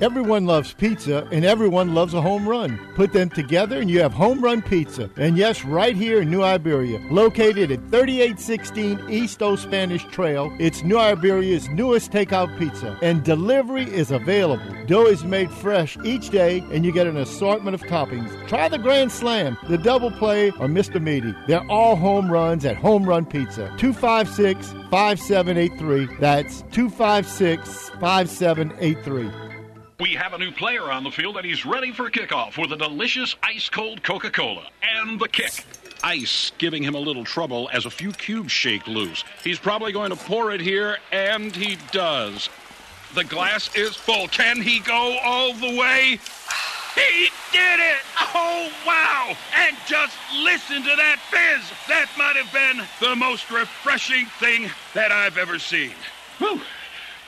Everyone 0.01 0.45
loves 0.45 0.73
pizza, 0.73 1.25
and 1.31 1.45
everyone 1.45 1.95
loves 1.95 2.13
a 2.13 2.21
home 2.21 2.47
run. 2.47 2.77
Put 2.95 3.13
them 3.13 3.29
together, 3.29 3.79
and 3.79 3.89
you 3.89 4.01
have 4.01 4.11
home 4.11 4.41
run 4.41 4.61
pizza. 4.61 5.09
And 5.15 5.37
yes, 5.37 5.63
right 5.63 5.95
here 5.95 6.21
in 6.21 6.29
New 6.29 6.43
Iberia, 6.43 6.99
located 7.09 7.71
at 7.71 7.79
3816 7.91 9.09
East 9.09 9.41
Old 9.41 9.57
Spanish 9.57 10.03
Trail, 10.11 10.53
it's 10.59 10.83
New 10.83 10.97
Iberia's 10.97 11.69
newest 11.69 12.11
takeout 12.11 12.59
pizza, 12.59 12.99
and 13.01 13.23
delivery 13.23 13.85
is 13.85 14.11
available. 14.11 14.65
Dough 14.85 15.07
is 15.07 15.23
made 15.23 15.49
fresh 15.49 15.97
each 16.03 16.29
day, 16.29 16.59
and 16.73 16.85
you 16.85 16.91
get 16.91 17.07
an 17.07 17.15
assortment 17.15 17.73
of 17.73 17.81
toppings. 17.83 18.47
Try 18.49 18.67
the 18.67 18.77
Grand 18.77 19.13
Slam, 19.13 19.57
the 19.69 19.77
Double 19.77 20.11
Play, 20.11 20.49
or 20.49 20.67
Mr. 20.67 21.01
Meaty. 21.01 21.33
They're 21.47 21.71
all 21.71 21.95
home 21.95 22.29
runs 22.29 22.65
at 22.65 22.75
Home 22.75 23.05
Run 23.05 23.25
Pizza. 23.25 23.73
256 23.77 24.73
5783. 24.91 26.17
That's 26.19 26.63
256 26.71 27.91
5783. 28.01 29.44
We 29.97 30.13
have 30.15 30.33
a 30.33 30.37
new 30.37 30.51
player 30.51 30.91
on 30.91 31.05
the 31.05 31.11
field, 31.11 31.37
and 31.37 31.45
he's 31.45 31.65
ready 31.65 31.93
for 31.93 32.09
kickoff 32.09 32.57
with 32.57 32.73
a 32.73 32.75
delicious 32.75 33.33
ice 33.41 33.69
cold 33.69 34.03
Coca 34.03 34.29
Cola 34.29 34.67
and 34.83 35.17
the 35.17 35.29
kick. 35.29 35.63
Ice 36.03 36.51
giving 36.57 36.83
him 36.83 36.95
a 36.95 36.99
little 36.99 37.23
trouble 37.23 37.69
as 37.71 37.85
a 37.85 37.89
few 37.89 38.11
cubes 38.11 38.51
shake 38.51 38.85
loose. 38.87 39.23
He's 39.41 39.57
probably 39.57 39.93
going 39.93 40.09
to 40.09 40.17
pour 40.17 40.51
it 40.51 40.59
here, 40.59 40.97
and 41.13 41.55
he 41.55 41.77
does. 41.93 42.49
The 43.13 43.23
glass 43.23 43.73
is 43.73 43.95
full. 43.95 44.27
Can 44.27 44.61
he 44.61 44.81
go 44.81 45.17
all 45.23 45.53
the 45.53 45.77
way? 45.77 46.19
He 46.95 47.29
did 47.53 47.79
it! 47.79 48.01
Oh, 48.33 48.69
wow! 48.85 49.33
And 49.55 49.77
just 49.87 50.17
listen 50.43 50.83
to 50.83 50.95
that 50.97 51.19
fizz! 51.29 51.71
That 51.87 52.09
might 52.17 52.35
have 52.35 52.51
been 52.51 52.85
the 52.99 53.15
most 53.15 53.49
refreshing 53.49 54.25
thing 54.41 54.69
that 54.93 55.13
I've 55.13 55.37
ever 55.37 55.57
seen. 55.57 55.93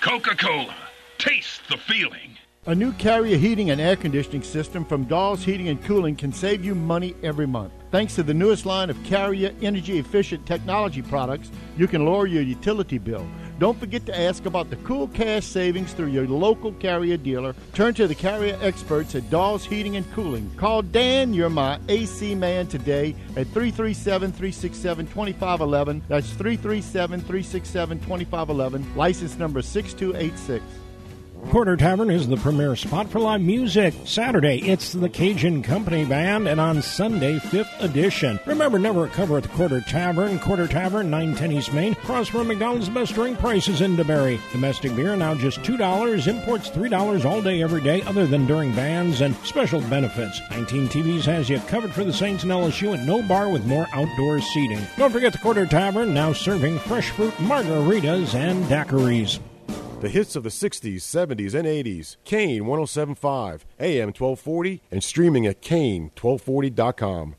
Coca 0.02 0.36
Cola. 0.36 0.76
Taste 1.18 1.62
the 1.70 1.78
feeling. 1.78 2.38
A 2.68 2.76
new 2.76 2.92
Carrier 2.92 3.38
heating 3.38 3.70
and 3.70 3.80
air 3.80 3.96
conditioning 3.96 4.44
system 4.44 4.84
from 4.84 5.06
Dawes 5.06 5.42
Heating 5.42 5.70
and 5.70 5.82
Cooling 5.86 6.18
can 6.18 6.34
save 6.34 6.66
you 6.66 6.76
money 6.76 7.16
every 7.24 7.48
month. 7.48 7.72
Thanks 7.92 8.16
to 8.16 8.24
the 8.24 8.34
newest 8.34 8.66
line 8.66 8.90
of 8.90 9.02
Carrier 9.06 9.56
energy 9.62 10.00
efficient 10.00 10.46
technology 10.46 11.02
products, 11.02 11.50
you 11.78 11.88
can 11.88 12.06
lower 12.06 12.28
your 12.28 12.42
utility 12.42 12.98
bill. 12.98 13.26
Don't 13.58 13.80
forget 13.80 14.06
to 14.08 14.20
ask 14.20 14.46
about 14.46 14.70
the 14.70 14.76
cool 14.78 15.08
cash 15.08 15.46
savings 15.46 15.94
through 15.94 16.08
your 16.08 16.28
local 16.28 16.74
Carrier 16.74 17.16
dealer. 17.16 17.56
Turn 17.72 17.94
to 17.94 18.06
the 18.06 18.14
Carrier 18.14 18.60
experts 18.62 19.16
at 19.16 19.30
Dawes 19.30 19.64
Heating 19.64 19.96
and 19.96 20.12
Cooling. 20.12 20.52
Call 20.58 20.82
Dan, 20.82 21.34
you're 21.34 21.50
my 21.50 21.80
AC 21.88 22.36
man 22.36 22.68
today 22.68 23.16
at 23.38 23.48
337 23.48 24.34
367 24.34 25.08
2511. 25.08 26.04
That's 26.10 26.32
337 26.32 27.22
367 27.22 28.00
2511. 28.00 28.98
License 28.98 29.38
number 29.38 29.62
6286. 29.62 30.66
Quarter 31.46 31.78
Tavern 31.78 32.10
is 32.10 32.28
the 32.28 32.36
premier 32.36 32.76
spot 32.76 33.10
for 33.10 33.22
live 33.22 33.40
music. 33.40 33.94
Saturday, 34.04 34.58
it's 34.68 34.92
the 34.92 35.08
Cajun 35.08 35.64
Company 35.64 36.04
Band, 36.04 36.46
and 36.46 36.60
on 36.60 36.82
Sunday, 36.82 37.40
5th 37.40 37.82
edition. 37.82 38.38
Remember, 38.46 38.78
never 38.78 39.08
cover 39.08 39.38
at 39.38 39.44
the 39.44 39.50
Quarter 39.50 39.80
Tavern. 39.82 40.40
Quarter 40.40 40.68
Tavern, 40.68 41.10
910 41.10 41.52
East 41.54 41.74
Main, 41.74 41.94
across 41.94 42.28
from 42.28 42.50
McDonald's 42.50 42.90
best 42.90 43.14
drink 43.14 43.40
prices 43.40 43.80
in 43.80 43.96
DeBerry. 43.96 44.42
Domestic 44.52 44.94
beer 44.94 45.16
now 45.16 45.36
just 45.36 45.60
$2, 45.62 46.28
imports 46.28 46.70
$3 46.70 47.26
all 47.26 47.42
day, 47.42 47.64
every 47.64 47.82
day, 47.82 48.02
other 48.02 48.28
than 48.28 48.46
during 48.46 48.76
bands 48.76 49.22
and 49.22 49.34
special 49.38 49.80
benefits. 49.82 50.42
19 50.52 50.90
TVs 50.90 51.24
has 51.24 51.48
you 51.48 51.60
covered 51.62 51.94
for 51.94 52.04
the 52.04 52.12
Saints 52.12 52.44
and 52.44 52.52
LSU, 52.52 52.94
and 52.94 53.08
no 53.08 53.22
bar 53.22 53.48
with 53.48 53.66
more 53.66 53.88
outdoor 53.94 54.42
seating. 54.42 54.86
Don't 54.98 55.12
forget 55.12 55.32
the 55.32 55.40
Quarter 55.40 55.66
Tavern, 55.68 56.14
now 56.14 56.34
serving 56.34 56.78
fresh 56.80 57.10
fruit 57.12 57.34
margaritas 57.36 58.36
and 58.36 58.66
daiquiris. 58.66 59.40
The 60.00 60.10
hits 60.10 60.36
of 60.36 60.44
the 60.44 60.50
60s, 60.50 60.98
70s, 60.98 61.56
and 61.56 61.68
80s. 61.68 62.18
Kane 62.24 62.68
1075, 62.68 63.66
AM 63.80 64.10
1240, 64.10 64.84
and 64.92 65.04
streaming 65.04 65.48
at 65.48 65.64
Kane1240.com. 65.64 67.36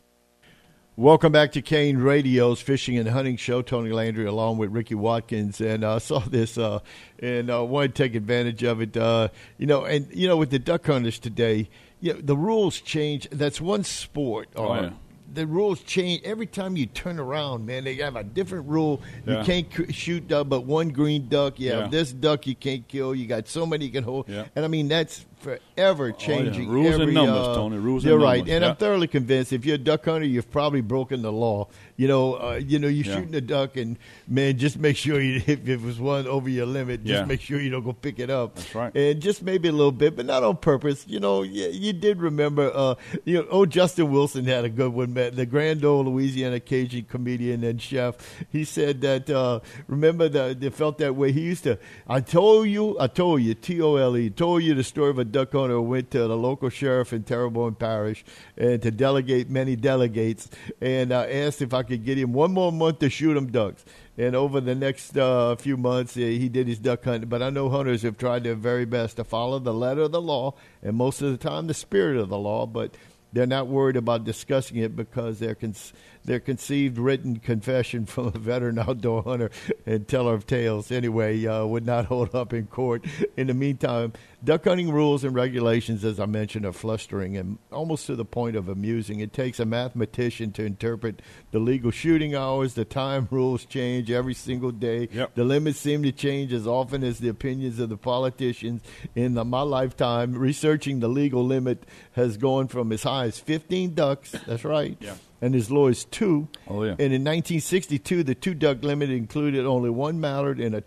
Welcome 0.97 1.31
back 1.31 1.53
to 1.53 1.63
Kane 1.63 1.99
Radio's 1.99 2.61
Fishing 2.61 2.99
and 2.99 3.09
Hunting 3.09 3.37
Show. 3.37 3.63
Tony 3.63 3.93
Landry 3.93 4.27
along 4.27 4.59
with 4.59 4.73
Ricky 4.73 4.97
Watkins. 4.97 5.61
And 5.61 5.85
I 5.85 5.93
uh, 5.93 5.99
saw 6.01 6.19
this 6.19 6.59
uh, 6.59 6.81
and 7.21 7.49
uh, 7.49 7.65
wanted 7.65 7.95
to 7.95 8.03
take 8.03 8.17
advantage 8.17 8.65
of 8.65 8.81
it. 8.81 8.97
Uh, 8.97 9.29
you 9.57 9.69
know, 9.69 9.85
and, 9.85 10.09
you 10.13 10.27
know, 10.27 10.37
with 10.37 10.51
the 10.51 10.59
duck 10.59 10.85
hunters 10.85 11.21
today, 11.21 11.71
you 12.01 12.15
know, 12.15 12.21
the 12.21 12.37
rules 12.37 12.81
change. 12.81 13.29
That's 13.31 13.61
one 13.61 13.85
sport. 13.85 14.49
Oh, 14.57 14.75
yeah 14.75 14.91
the 15.33 15.47
rules 15.47 15.81
change 15.83 16.23
every 16.25 16.47
time 16.47 16.77
you 16.77 16.87
turn 16.87 17.19
around, 17.19 17.67
man. 17.67 17.85
They 17.85 17.95
have 17.97 18.17
a 18.17 18.25
different 18.25 18.69
rule. 18.69 19.03
Yeah. 19.27 19.41
You 19.41 19.45
can't 19.45 19.95
shoot 19.95 20.31
uh, 20.33 20.45
but 20.45 20.61
one 20.63 20.89
green 20.89 21.29
duck. 21.29 21.61
You 21.61 21.73
have 21.73 21.81
yeah. 21.85 21.89
this 21.89 22.13
duck 22.13 22.47
you 22.47 22.55
can't 22.55 22.87
kill. 22.89 23.15
You 23.15 23.27
got 23.27 23.49
so 23.49 23.67
many 23.67 23.87
you 23.87 23.93
can 23.93 24.05
hold. 24.05 24.29
Yeah. 24.29 24.47
And 24.57 24.65
I 24.65 24.69
mean 24.69 24.89
that's 24.89 25.27
forever 25.39 26.13
changing. 26.13 26.69
Oh, 26.69 26.73
yeah. 26.73 26.73
Rules 26.73 26.95
every, 26.95 27.05
and 27.05 27.15
numbers, 27.15 27.49
uh, 27.49 27.55
Tony. 27.55 27.79
Rules 27.79 28.05
you're 28.05 28.15
and 28.15 28.23
right, 28.23 28.39
numbers. 28.39 28.55
and 28.55 28.65
I'm 28.65 28.77
thoroughly 28.77 29.07
convinced. 29.07 29.53
If 29.53 29.65
you're 29.65 29.77
a 29.77 29.79
duck 29.79 30.05
hunter, 30.05 30.27
you've 30.27 30.51
probably 30.51 30.81
broken 30.81 31.23
the 31.23 31.33
law. 31.33 31.69
You 31.97 32.07
know, 32.07 32.35
uh, 32.35 32.61
you 32.65 32.79
know, 32.79 32.89
you're 32.89 33.05
shooting 33.05 33.35
a 33.35 33.41
duck, 33.41 33.77
and 33.77 33.99
man, 34.27 34.57
just 34.59 34.79
make 34.79 34.97
sure 34.97 35.21
you, 35.21 35.37
if 35.47 35.69
it 35.69 35.81
was 35.81 35.99
one 35.99 36.27
over 36.27 36.49
your 36.49 36.67
limit, 36.67 37.05
just 37.05 37.27
make 37.27 37.41
sure 37.41 37.61
you 37.61 37.71
don't 37.71 37.85
go 37.85 37.93
pick 37.93 38.19
it 38.19 38.31
up. 38.31 38.55
That's 38.55 38.75
right. 38.75 38.95
And 38.95 39.21
just 39.21 39.43
maybe 39.43 39.69
a 39.69 39.73
little 39.73 39.93
bit, 39.93 40.17
but 40.17 40.27
not 40.27 40.43
on 40.43 40.57
purpose. 40.57 41.05
You 41.09 41.21
know, 41.21 41.43
you, 41.43 41.69
you 41.69 41.93
did 41.93 42.21
remember. 42.21 42.71
Uh, 42.75 42.95
you 43.25 43.39
know, 43.39 43.47
oh, 43.51 43.67
Justin 43.67 44.11
Wilson 44.11 44.45
had 44.45 44.65
a 44.65 44.69
good 44.69 44.93
one. 44.93 45.13
Man, 45.13 45.35
the 45.35 45.47
grand 45.47 45.85
old 45.85 46.07
Louisiana 46.07 46.61
Cajun 46.61 47.05
comedian 47.05 47.65
and 47.65 47.81
chef. 47.81 48.17
He 48.51 48.65
said 48.65 49.01
that. 49.03 49.29
Uh, 49.29 49.61
remember 49.87 50.29
that 50.29 50.61
they 50.61 50.71
felt 50.71 50.99
that 50.99 51.15
way. 51.17 51.33
He 51.33 51.41
used 51.41 51.65
to. 51.65 51.79
I 52.09 52.21
told 52.21 52.69
you. 52.69 52.99
I 53.01 53.07
told 53.07 53.43
you. 53.43 53.55
T 53.55 53.81
O 53.81 53.97
L 53.97 54.17
E. 54.17 54.31
Told 54.31 54.63
you 54.63 54.75
the 54.75 54.85
story 54.85 55.11
of 55.11 55.19
a 55.19 55.25
duck 55.29 55.53
hunter 55.53 55.75
who 55.75 55.83
went 55.83 56.11
to 56.13 56.21
the 56.27 56.37
local 56.37 56.69
sheriff 56.69 57.13
in 57.13 57.23
Terrebonne 57.23 57.75
Parish 57.75 58.25
and 58.57 58.83
to 58.83 58.91
delegate 58.91 59.49
many 59.49 59.77
delegates 59.77 60.49
and 60.81 61.13
uh, 61.13 61.27
asked 61.29 61.63
if 61.63 61.73
I 61.73 61.83
could 61.83 62.05
get 62.05 62.19
him 62.19 62.33
one 62.33 62.53
more 62.53 62.73
month 62.73 62.99
to 63.01 63.11
shoot 63.11 63.37
him 63.37 63.51
ducks. 63.51 63.85
And 64.17 64.35
over 64.35 64.61
the 64.61 64.75
next 64.75 65.17
uh, 65.17 65.55
few 65.55 65.77
months, 65.77 66.15
he 66.15 66.49
did 66.49 66.67
his 66.67 66.81
duck 66.81 67.05
hunting. 67.05 67.29
But 67.29 67.41
I 67.41 67.51
know 67.51 67.69
hunters 67.69 68.03
have 68.03 68.19
tried 68.19 68.43
their 68.43 68.57
very 68.57 68.85
best 68.85 69.17
to 69.17 69.25
follow 69.25 69.61
the 69.61 69.73
letter 69.73 70.03
of 70.03 70.13
the 70.13 70.21
law, 70.21 70.55
and 70.83 70.97
most 70.97 71.23
of 71.23 71.31
the 71.31 71.37
time 71.37 71.69
the 71.69 71.75
spirit 71.75 72.17
of 72.17 72.29
the 72.29 72.39
law. 72.39 72.67
But 72.67 72.97
they're 73.33 73.47
not 73.47 73.69
worried 73.69 73.97
about 73.97 74.25
discussing 74.25 74.79
it 74.79 74.97
because 74.97 75.39
they're 75.39 75.55
cons- 75.55 75.93
their 76.25 76.41
conceived 76.41 76.99
written 76.99 77.39
confession 77.39 78.07
from 78.07 78.27
a 78.27 78.39
veteran 78.39 78.79
outdoor 78.89 79.23
hunter 79.23 79.51
and 79.87 80.07
teller 80.09 80.35
of 80.35 80.47
tales, 80.47 80.91
anyway, 80.91 81.45
uh, 81.47 81.65
would 81.65 81.87
not 81.87 82.07
hold 82.07 82.35
up 82.35 82.53
in 82.53 82.67
court. 82.67 83.05
In 83.37 83.47
the 83.47 83.55
meantime, 83.55 84.13
duck 84.43 84.65
hunting 84.65 84.91
rules 84.91 85.25
and 85.25 85.35
regulations, 85.35 86.05
as 86.05 86.21
I 86.21 86.27
mentioned, 86.27 86.65
are 86.65 86.73
flustering 86.73 87.37
and 87.37 87.59
almost 87.73 88.07
to 88.07 88.17
the 88.17 88.25
point 88.25 88.57
of 88.57 88.69
amusing. 88.69 89.21
It 89.21 89.33
takes 89.33 89.59
a 89.59 89.65
mathematician 89.65 90.53
to 90.53 90.65
interpret 90.65 91.21
the 91.51 91.59
legal 91.59 91.91
shooting 91.91 92.35
hours. 92.35 92.75
The 92.75 92.85
time 92.85 93.29
rules 93.33 93.65
change 93.65 94.11
every 94.11 94.35
single 94.35 94.71
day. 94.71 95.09
Yep. 95.13 95.35
The 95.35 95.45
limits 95.45 95.79
seem 95.79 96.03
to 96.05 96.13
change 96.13 96.53
as 96.53 96.67
often 96.67 97.03
as 97.03 97.19
the 97.19 97.29
opinions 97.29 97.79
of 97.79 97.89
the 97.89 97.97
politicians. 97.97 98.83
In 99.15 99.35
the, 99.35 99.45
my 99.45 99.63
lifetime, 99.63 100.33
researching 100.35 101.01
the 101.01 101.09
legal 101.09 101.45
limit 101.45 101.85
has 102.13 102.37
gone 102.37 102.69
from 102.69 102.93
as 102.93 103.03
high 103.03 103.25
as 103.25 103.39
15 103.39 103.95
ducks. 103.95 104.33
That's 104.47 104.65
right. 104.65 104.97
Yeah 105.01 105.15
and 105.41 105.55
as 105.55 105.71
low 105.71 105.87
as 105.87 106.05
two. 106.05 106.49
Oh, 106.67 106.83
yeah. 106.83 106.93
And 106.93 107.13
in 107.13 107.23
1962, 107.23 108.25
the 108.25 108.35
two 108.35 108.55
duck 108.55 108.83
limit 108.83 109.11
included 109.11 109.65
only 109.65 109.91
one 109.91 110.21
mallard 110.21 110.59
and 110.61 110.75
a 110.75 110.81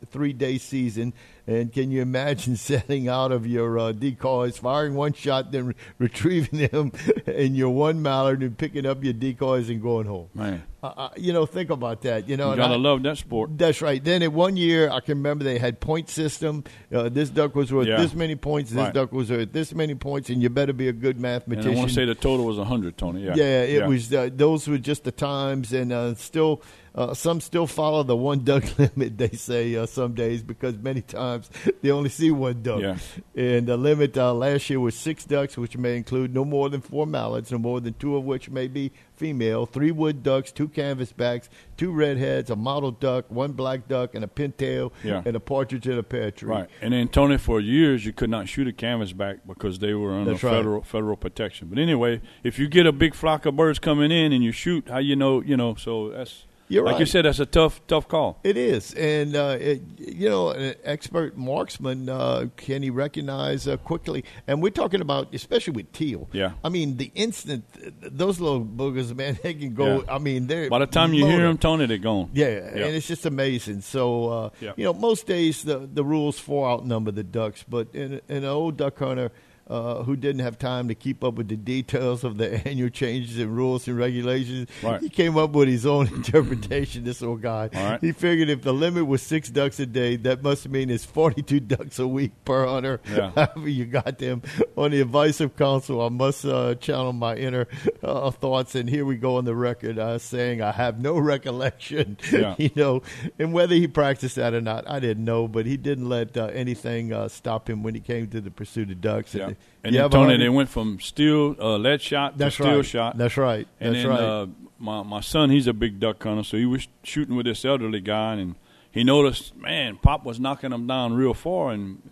23 0.00 0.32
day 0.32 0.58
season 0.58 1.12
and 1.48 1.72
can 1.72 1.90
you 1.90 2.02
imagine 2.02 2.56
setting 2.56 3.08
out 3.08 3.32
of 3.32 3.46
your 3.46 3.78
uh, 3.78 3.92
decoys, 3.92 4.58
firing 4.58 4.94
one 4.94 5.14
shot, 5.14 5.50
then 5.50 5.68
re- 5.68 5.74
retrieving 5.98 6.68
them 6.68 6.92
in 7.26 7.54
your 7.54 7.70
one 7.70 8.02
mallard 8.02 8.42
and 8.42 8.56
picking 8.56 8.84
up 8.84 9.02
your 9.02 9.14
decoys 9.14 9.70
and 9.70 9.80
going 9.80 10.06
home? 10.06 10.28
Man. 10.34 10.62
Uh, 10.80 10.86
uh, 10.96 11.08
you 11.16 11.32
know, 11.32 11.44
think 11.44 11.70
about 11.70 12.02
that. 12.02 12.28
You 12.28 12.36
know, 12.36 12.50
you 12.50 12.56
gotta 12.56 12.74
I, 12.74 12.76
love 12.76 13.02
that 13.02 13.18
sport. 13.18 13.58
That's 13.58 13.82
right. 13.82 14.04
Then 14.04 14.22
in 14.22 14.32
one 14.32 14.56
year, 14.56 14.90
I 14.90 15.00
can 15.00 15.18
remember 15.18 15.42
they 15.42 15.58
had 15.58 15.80
point 15.80 16.08
system. 16.08 16.62
Uh, 16.94 17.08
this 17.08 17.30
duck 17.30 17.56
was 17.56 17.72
worth 17.72 17.88
yeah. 17.88 17.96
this 17.96 18.14
many 18.14 18.36
points. 18.36 18.70
This 18.70 18.84
right. 18.84 18.94
duck 18.94 19.10
was 19.10 19.28
worth 19.28 19.52
this 19.52 19.74
many 19.74 19.96
points, 19.96 20.30
and 20.30 20.40
you 20.40 20.50
better 20.50 20.72
be 20.72 20.86
a 20.86 20.92
good 20.92 21.18
mathematician. 21.18 21.70
And 21.70 21.78
I 21.78 21.80
want 21.80 21.88
to 21.88 21.94
say 21.96 22.04
the 22.04 22.14
total 22.14 22.46
was 22.46 22.58
hundred, 22.58 22.96
Tony. 22.96 23.24
Yeah, 23.24 23.34
yeah. 23.34 23.62
It 23.62 23.78
yeah. 23.80 23.86
was. 23.88 24.14
Uh, 24.14 24.30
those 24.32 24.68
were 24.68 24.78
just 24.78 25.02
the 25.02 25.10
times, 25.10 25.72
and 25.72 25.92
uh, 25.92 26.14
still 26.14 26.62
uh, 26.94 27.14
some 27.14 27.40
still 27.40 27.66
follow 27.66 28.02
the 28.02 28.16
one 28.16 28.44
duck 28.44 28.64
limit, 28.78 29.18
they 29.18 29.30
say, 29.30 29.74
uh, 29.76 29.86
some 29.86 30.14
days, 30.14 30.42
because 30.42 30.76
many 30.76 31.02
times 31.02 31.50
they 31.82 31.90
only 31.90 32.10
see 32.10 32.30
one 32.30 32.62
duck. 32.62 32.80
Yeah. 32.80 32.98
And 33.34 33.66
the 33.66 33.76
limit 33.76 34.16
uh, 34.16 34.34
last 34.34 34.68
year 34.70 34.80
was 34.80 34.94
six 34.94 35.24
ducks, 35.24 35.56
which 35.56 35.76
may 35.76 35.96
include 35.96 36.34
no 36.34 36.44
more 36.44 36.68
than 36.68 36.80
four 36.80 37.06
mallards, 37.06 37.52
no 37.52 37.58
more 37.58 37.80
than 37.80 37.94
two 37.94 38.16
of 38.16 38.24
which 38.24 38.50
may 38.50 38.68
be 38.68 38.92
female, 39.14 39.66
three 39.66 39.90
wood 39.90 40.22
ducks, 40.22 40.52
two 40.52 40.68
canvasbacks, 40.68 41.48
two 41.76 41.92
redheads, 41.92 42.50
a 42.50 42.56
mottled 42.56 43.00
duck, 43.00 43.30
one 43.30 43.52
black 43.52 43.88
duck, 43.88 44.14
and 44.14 44.24
a 44.24 44.28
pintail, 44.28 44.92
yeah. 45.02 45.22
and 45.24 45.36
a 45.36 45.40
partridge 45.40 45.86
in 45.88 45.98
a 45.98 46.02
pear 46.02 46.30
tree. 46.30 46.48
Right. 46.48 46.68
And 46.80 46.92
then, 46.92 47.08
Tony, 47.08 47.36
for 47.36 47.60
years, 47.60 48.06
you 48.06 48.12
could 48.12 48.30
not 48.30 48.48
shoot 48.48 48.68
a 48.68 48.72
canvasback 48.72 49.40
because 49.46 49.80
they 49.80 49.94
were 49.94 50.12
under 50.12 50.32
That's 50.32 50.42
federal 50.42 50.82
federal 50.82 51.16
protection. 51.16 51.68
But 51.68 51.78
anyway, 51.78 52.20
if 52.42 52.58
you 52.58 52.68
get 52.68 52.86
a 52.86 52.92
big 52.92 53.14
flock 53.14 53.44
of 53.44 53.56
birds 53.56 53.78
coming 53.78 54.10
in 54.10 54.32
and 54.32 54.42
you 54.42 54.52
shoot, 54.52 54.88
how 54.88 54.98
you 54.98 55.16
know, 55.16 55.42
you 55.42 55.56
know, 55.56 55.74
so 55.74 56.10
that's– 56.10 56.44
you're 56.68 56.84
like 56.84 56.92
right. 56.92 57.00
you 57.00 57.06
said, 57.06 57.24
that's 57.24 57.38
a 57.38 57.46
tough, 57.46 57.80
tough 57.86 58.08
call. 58.08 58.40
It 58.44 58.56
is, 58.56 58.92
and 58.94 59.34
uh, 59.34 59.56
it, 59.58 59.82
you 59.98 60.28
know, 60.28 60.50
an 60.50 60.74
expert 60.84 61.36
marksman 61.36 62.08
uh, 62.08 62.46
can 62.56 62.82
he 62.82 62.90
recognize 62.90 63.66
uh, 63.66 63.76
quickly? 63.78 64.24
And 64.46 64.62
we're 64.62 64.70
talking 64.70 65.00
about, 65.00 65.34
especially 65.34 65.72
with 65.72 65.92
teal. 65.92 66.28
Yeah. 66.32 66.52
I 66.62 66.68
mean, 66.68 66.96
the 66.96 67.10
instant 67.14 67.64
those 68.02 68.40
little 68.40 68.64
boogers, 68.64 69.14
man, 69.14 69.38
they 69.42 69.54
can 69.54 69.74
go. 69.74 70.02
Yeah. 70.02 70.14
I 70.14 70.18
mean, 70.18 70.46
they're 70.46 70.68
by 70.68 70.78
the 70.78 70.86
time 70.86 71.14
you 71.14 71.26
hear 71.26 71.42
them, 71.42 71.58
Tony, 71.58 71.86
they're 71.86 71.98
gone. 71.98 72.30
Yeah, 72.32 72.48
yeah, 72.48 72.86
and 72.86 72.94
it's 72.94 73.08
just 73.08 73.26
amazing. 73.26 73.80
So, 73.80 74.28
uh, 74.28 74.50
yeah. 74.60 74.72
you 74.76 74.84
know, 74.84 74.92
most 74.92 75.26
days 75.26 75.62
the 75.62 75.78
the 75.78 76.04
rules 76.04 76.38
far 76.38 76.72
outnumber 76.72 77.10
the 77.10 77.24
ducks, 77.24 77.64
but 77.68 77.94
in, 77.94 78.20
in 78.28 78.38
an 78.38 78.44
old 78.44 78.76
duck 78.76 78.98
hunter 78.98 79.32
uh, 79.68 80.02
who 80.02 80.16
didn't 80.16 80.40
have 80.40 80.58
time 80.58 80.88
to 80.88 80.94
keep 80.94 81.22
up 81.22 81.34
with 81.34 81.48
the 81.48 81.56
details 81.56 82.24
of 82.24 82.38
the 82.38 82.66
annual 82.68 82.88
changes 82.88 83.38
in 83.38 83.50
rules 83.50 83.86
and 83.86 83.98
regulations. 83.98 84.68
Right. 84.82 85.00
He 85.00 85.08
came 85.08 85.36
up 85.36 85.50
with 85.50 85.68
his 85.68 85.84
own 85.86 86.08
interpretation. 86.14 87.04
This 87.04 87.22
old 87.22 87.42
guy. 87.42 87.68
Right. 87.72 88.00
He 88.00 88.12
figured 88.12 88.48
if 88.48 88.62
the 88.62 88.72
limit 88.72 89.06
was 89.06 89.22
six 89.22 89.50
ducks 89.50 89.78
a 89.80 89.86
day, 89.86 90.16
that 90.16 90.42
must 90.42 90.68
mean 90.68 90.90
it's 90.90 91.04
forty-two 91.04 91.60
ducks 91.68 91.98
a 91.98 92.06
week 92.08 92.32
per 92.44 92.66
hunter. 92.66 93.00
Yeah. 93.08 93.30
However, 93.34 93.68
you 93.68 93.84
got 93.84 94.18
them. 94.18 94.42
On 94.76 94.90
the 94.90 95.00
advice 95.00 95.40
of 95.40 95.56
counsel, 95.56 96.00
I 96.00 96.08
must 96.08 96.44
uh, 96.44 96.74
channel 96.76 97.12
my 97.12 97.36
inner 97.36 97.66
uh, 98.02 98.30
thoughts, 98.30 98.74
and 98.74 98.88
here 98.88 99.04
we 99.04 99.16
go 99.16 99.36
on 99.36 99.44
the 99.44 99.54
record 99.54 99.98
uh, 99.98 100.18
saying 100.18 100.62
I 100.62 100.72
have 100.72 101.00
no 101.00 101.18
recollection. 101.18 102.16
Yeah. 102.32 102.54
you 102.58 102.70
know, 102.74 103.02
and 103.38 103.52
whether 103.52 103.74
he 103.74 103.86
practiced 103.86 104.36
that 104.36 104.54
or 104.54 104.60
not, 104.60 104.88
I 104.88 105.00
didn't 105.00 105.24
know. 105.24 105.48
But 105.48 105.66
he 105.66 105.76
didn't 105.76 106.08
let 106.08 106.36
uh, 106.36 106.46
anything 106.46 107.12
uh, 107.12 107.28
stop 107.28 107.68
him 107.68 107.82
when 107.82 107.94
he 107.94 108.00
came 108.00 108.28
to 108.28 108.40
the 108.40 108.50
pursuit 108.50 108.90
of 108.90 109.00
ducks. 109.00 109.34
Yeah. 109.34 109.52
And, 109.84 109.94
and 109.94 110.04
then 110.04 110.10
Tony, 110.10 110.26
100 110.26 110.44
they 110.44 110.48
went 110.48 110.68
from 110.68 110.98
steel 111.00 111.54
uh, 111.58 111.76
lead 111.76 112.02
shot 112.02 112.38
to 112.38 112.50
steel 112.50 112.76
right. 112.76 112.84
shot. 112.84 113.16
That's 113.16 113.36
right. 113.36 113.68
And 113.80 113.94
That's 113.94 114.04
then 114.04 114.10
right. 114.10 114.20
uh, 114.20 114.46
my 114.78 115.02
my 115.02 115.20
son, 115.20 115.50
he's 115.50 115.66
a 115.66 115.72
big 115.72 116.00
duck 116.00 116.22
hunter, 116.22 116.42
so 116.42 116.56
he 116.56 116.66
was 116.66 116.88
shooting 117.02 117.36
with 117.36 117.46
this 117.46 117.64
elderly 117.64 118.00
guy, 118.00 118.34
and 118.34 118.56
he 118.90 119.04
noticed, 119.04 119.56
man, 119.56 119.96
Pop 119.96 120.24
was 120.24 120.40
knocking 120.40 120.72
him 120.72 120.86
down 120.86 121.14
real 121.14 121.34
far, 121.34 121.70
and 121.70 122.10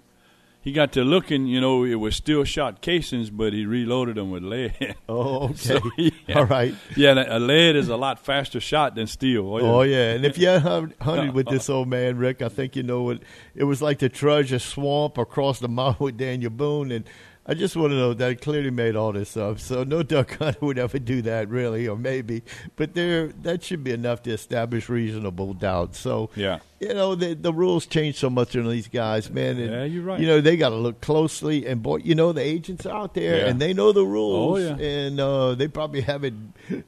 he 0.67 0.73
got 0.73 0.91
to 0.93 1.05
looking, 1.05 1.47
you 1.47 1.61
know, 1.61 1.85
it 1.85 1.95
was 1.95 2.17
steel 2.17 2.43
shot 2.43 2.81
casings, 2.81 3.31
but 3.31 3.53
he 3.53 3.65
reloaded 3.65 4.17
them 4.17 4.33
with 4.33 4.43
lead. 4.43 4.97
oh, 5.09 5.45
okay. 5.45 5.55
So, 5.55 5.81
yeah. 5.97 6.39
All 6.39 6.45
right. 6.45 6.75
yeah, 6.97 7.37
a 7.37 7.39
lead 7.39 7.77
is 7.77 7.89
a 7.89 7.97
lot 7.97 8.19
faster 8.19 8.59
shot 8.59 8.97
than 8.97 9.07
steel. 9.07 9.49
Oh, 9.49 9.59
yeah. 9.59 9.65
Oh 9.65 9.83
yeah, 9.83 10.13
and 10.13 10.27
if 10.27 10.39
you 10.39 10.51
hunted 10.59 11.35
with 11.35 11.47
this 11.51 11.71
old 11.71 11.89
man 11.89 12.19
Rick, 12.19 12.43
I 12.43 12.49
think 12.49 12.75
you 12.75 12.83
know 12.83 13.03
what 13.03 13.21
it 13.55 13.65
was 13.65 13.81
like 13.81 14.01
to 14.01 14.09
trudge 14.09 14.53
a 14.53 14.59
swamp 14.59 15.19
across 15.19 15.61
the 15.61 15.69
mountain 15.69 16.05
with 16.05 16.17
Daniel 16.17 16.51
Boone, 16.51 16.91
and 16.91 17.05
I 17.49 17.55
just 17.55 17.77
want 17.77 17.93
to 17.93 17.97
know 17.97 18.13
that 18.13 18.29
I 18.29 18.35
clearly 18.35 18.71
made 18.71 18.97
all 18.97 19.13
this 19.13 19.37
up. 19.37 19.61
So 19.61 19.85
no 19.85 20.03
duck 20.03 20.37
hunter 20.37 20.59
would 20.63 20.79
ever 20.79 20.99
do 20.99 21.23
that, 21.23 21.49
really, 21.49 21.87
or 21.87 21.97
maybe. 21.97 22.43
But 22.75 22.95
there, 22.95 23.29
that 23.43 23.63
should 23.63 23.85
be 23.85 23.93
enough 23.93 24.23
to 24.25 24.33
establish 24.33 24.89
reasonable 24.89 25.55
doubt. 25.55 25.95
So 25.95 26.31
Yeah. 26.35 26.59
you 26.81 26.93
know 26.93 27.15
the 27.15 27.35
the 27.35 27.53
rules 27.53 27.87
change 27.87 28.17
so 28.17 28.29
much 28.31 28.57
on 28.57 28.69
these 28.69 28.89
guys, 28.89 29.31
man. 29.31 29.59
And, 29.59 29.71
Yeah, 29.71 29.85
you're 29.85 30.03
right. 30.03 30.19
You 30.21 30.27
know 30.27 30.41
they 30.41 30.57
got 30.57 30.71
to 30.71 30.77
look 30.77 31.01
closely, 31.01 31.67
and 31.67 31.83
boy, 31.83 31.99
you 31.99 32.17
know 32.17 32.33
the 32.33 32.43
agents 32.43 32.85
are 32.85 32.97
out 32.97 33.15
there, 33.15 33.37
Yeah. 33.39 33.47
and 33.47 33.61
they 33.61 33.73
know 33.73 33.93
the 33.93 34.05
rules, 34.05 34.59
Oh, 34.59 34.77
yeah. 34.77 34.77
and 34.85 35.21
uh, 35.21 35.55
they 35.55 35.69
probably 35.69 36.01
have 36.01 36.25
it 36.25 36.35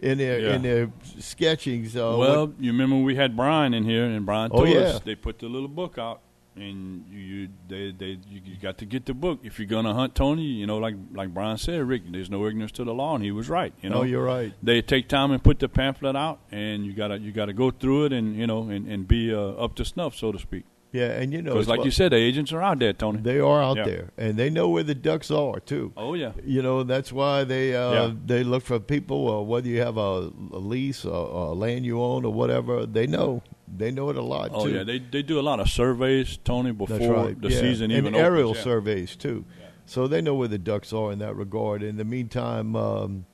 in 0.02 0.18
their 0.18 0.40
Yeah. 0.40 0.54
in 0.56 0.62
their 0.62 0.90
sketching. 1.20 1.88
So 1.88 2.18
well, 2.18 2.46
what- 2.48 2.56
you 2.60 2.72
remember 2.72 2.96
we 2.96 3.14
had 3.14 3.36
Brian 3.36 3.74
in 3.74 3.84
here, 3.84 4.04
and 4.04 4.26
Brian 4.26 4.50
Oh, 4.52 4.64
told 4.64 4.70
yeah. 4.70 4.80
us 4.80 5.00
they 5.00 5.14
put 5.14 5.38
the 5.38 5.46
little 5.48 5.68
book 5.68 5.98
out, 5.98 6.20
and 6.60 7.04
you, 7.10 7.18
you 7.18 7.48
they 7.68 7.92
they 7.92 8.18
you, 8.28 8.40
you 8.44 8.56
got 8.60 8.78
to 8.78 8.84
get 8.86 9.06
the 9.06 9.14
book 9.14 9.40
if 9.44 9.58
you're 9.58 9.66
gonna 9.68 9.94
hunt 9.94 10.14
Tony. 10.14 10.42
You 10.42 10.66
know, 10.66 10.78
like 10.78 10.94
like 11.12 11.32
Brian 11.32 11.58
said, 11.58 11.82
Rick, 11.82 12.02
there's 12.10 12.30
no 12.30 12.46
ignorance 12.46 12.72
to 12.72 12.84
the 12.84 12.94
law, 12.94 13.14
and 13.14 13.24
he 13.24 13.30
was 13.30 13.48
right. 13.48 13.72
You 13.82 13.90
know, 13.90 13.98
oh, 13.98 14.02
you're 14.02 14.24
right. 14.24 14.52
they 14.62 14.82
take 14.82 15.08
time 15.08 15.30
and 15.30 15.42
put 15.42 15.58
the 15.58 15.68
pamphlet 15.68 16.16
out, 16.16 16.40
and 16.50 16.84
you 16.84 16.92
gotta 16.92 17.18
you 17.18 17.32
gotta 17.32 17.52
go 17.52 17.70
through 17.70 18.06
it, 18.06 18.12
and 18.12 18.36
you 18.36 18.46
know, 18.46 18.68
and, 18.68 18.86
and 18.86 19.06
be 19.08 19.32
uh, 19.34 19.38
up 19.64 19.74
to 19.76 19.84
snuff, 19.84 20.14
so 20.16 20.32
to 20.32 20.38
speak. 20.38 20.64
Yeah, 20.90 21.08
and 21.20 21.34
you 21.34 21.42
know, 21.42 21.52
Because 21.52 21.68
like 21.68 21.78
what- 21.80 21.84
you 21.84 21.90
said, 21.90 22.12
the 22.12 22.16
agents 22.16 22.50
are 22.50 22.62
out 22.62 22.78
there, 22.78 22.94
Tony. 22.94 23.20
they 23.20 23.38
are 23.40 23.62
out 23.62 23.76
Yeah. 23.76 23.84
there, 23.84 24.10
and 24.16 24.38
they 24.38 24.48
know 24.48 24.70
where 24.70 24.82
the 24.82 24.94
ducks 24.94 25.30
are 25.30 25.60
too. 25.60 25.92
oh 25.98 26.14
yeah, 26.14 26.32
You 26.42 26.62
know 26.62 26.82
that's 26.82 27.12
why 27.12 27.44
they 27.44 27.76
uh, 27.76 27.92
Yeah. 27.92 28.12
they 28.24 28.42
look 28.42 28.62
for 28.64 28.80
people. 28.80 29.30
Uh, 29.30 29.42
whether 29.42 29.68
you 29.68 29.80
have 29.82 29.98
a, 29.98 30.32
a 30.52 30.58
lease 30.72 31.04
or, 31.04 31.12
or 31.28 31.54
land 31.54 31.84
you 31.84 32.00
own 32.02 32.24
or 32.24 32.32
whatever, 32.32 32.86
they 32.86 33.06
know 33.06 33.42
they 33.76 33.90
know 33.90 34.10
it 34.10 34.16
a 34.16 34.22
lot. 34.22 34.50
oh 34.52 34.66
too. 34.66 34.72
yeah. 34.74 34.82
They 34.84 34.98
they 34.98 35.22
do 35.22 35.38
a 35.38 35.42
lot 35.42 35.60
of 35.60 35.68
surveys, 35.68 36.38
Tony, 36.44 36.72
before 36.72 36.98
right. 37.12 37.40
the 37.40 37.50
yeah. 37.50 37.60
season 37.60 37.90
and 37.90 37.98
even 37.98 38.14
aerial 38.14 38.50
opens. 38.50 38.58
Yeah. 38.58 38.64
surveys 38.64 39.16
too. 39.16 39.44
So 39.86 40.06
they 40.06 40.20
know 40.20 40.34
where 40.34 40.48
the 40.48 40.58
ducks 40.58 40.92
are 40.92 41.12
in 41.12 41.18
that 41.20 41.34
regard. 41.34 41.82
In 41.82 41.96
the 41.96 42.04
meantime, 42.04 42.76
um, 42.76 43.24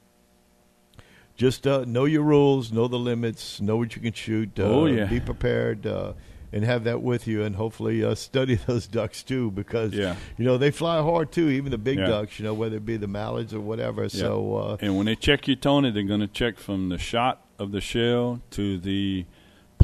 just 1.37 1.67
uh, 1.67 1.85
know 1.87 2.05
your 2.05 2.23
rules, 2.23 2.71
know 2.73 2.87
the 2.87 2.99
limits, 2.99 3.61
know 3.61 3.77
what 3.77 3.97
you 3.97 4.03
can 4.03 4.13
shoot. 4.13 4.59
Uh, 4.59 4.63
Oh, 4.63 4.87
yeah. 4.87 5.07
be 5.07 5.19
prepared. 5.21 5.87
Uh, 5.87 6.13
and 6.53 6.65
have 6.65 6.85
that 6.85 7.03
with 7.03 7.27
you, 7.27 7.43
and 7.43 7.57
hopefully 7.57 8.05
uh, 8.05 8.15
study 8.15 8.55
those 8.67 8.87
ducks 8.87 9.25
too, 9.25 9.51
because 9.51 9.93
Yeah. 9.93 10.15
you 10.39 10.45
know 10.45 10.57
they 10.57 10.71
fly 10.71 11.03
hard 11.03 11.33
too. 11.33 11.49
Even 11.49 11.73
the 11.73 11.79
big 11.79 11.99
Yeah. 11.99 12.07
ducks, 12.07 12.39
you 12.39 12.45
know, 12.45 12.55
whether 12.55 12.77
it 12.77 12.87
be 12.87 12.97
the 12.97 13.09
mallards 13.09 13.53
or 13.53 13.59
whatever. 13.59 14.09
So 14.09 14.55
uh, 14.57 14.77
And 14.81 14.97
when 14.97 15.07
they 15.07 15.17
check 15.17 15.49
you, 15.49 15.57
Tony, 15.57 15.91
they're 15.91 16.05
going 16.05 16.21
to 16.21 16.29
check 16.29 16.59
from 16.59 16.91
the 16.91 16.99
shot 16.99 17.45
of 17.59 17.73
the 17.73 17.81
shell 17.81 18.41
to 18.53 18.79
the 18.79 19.27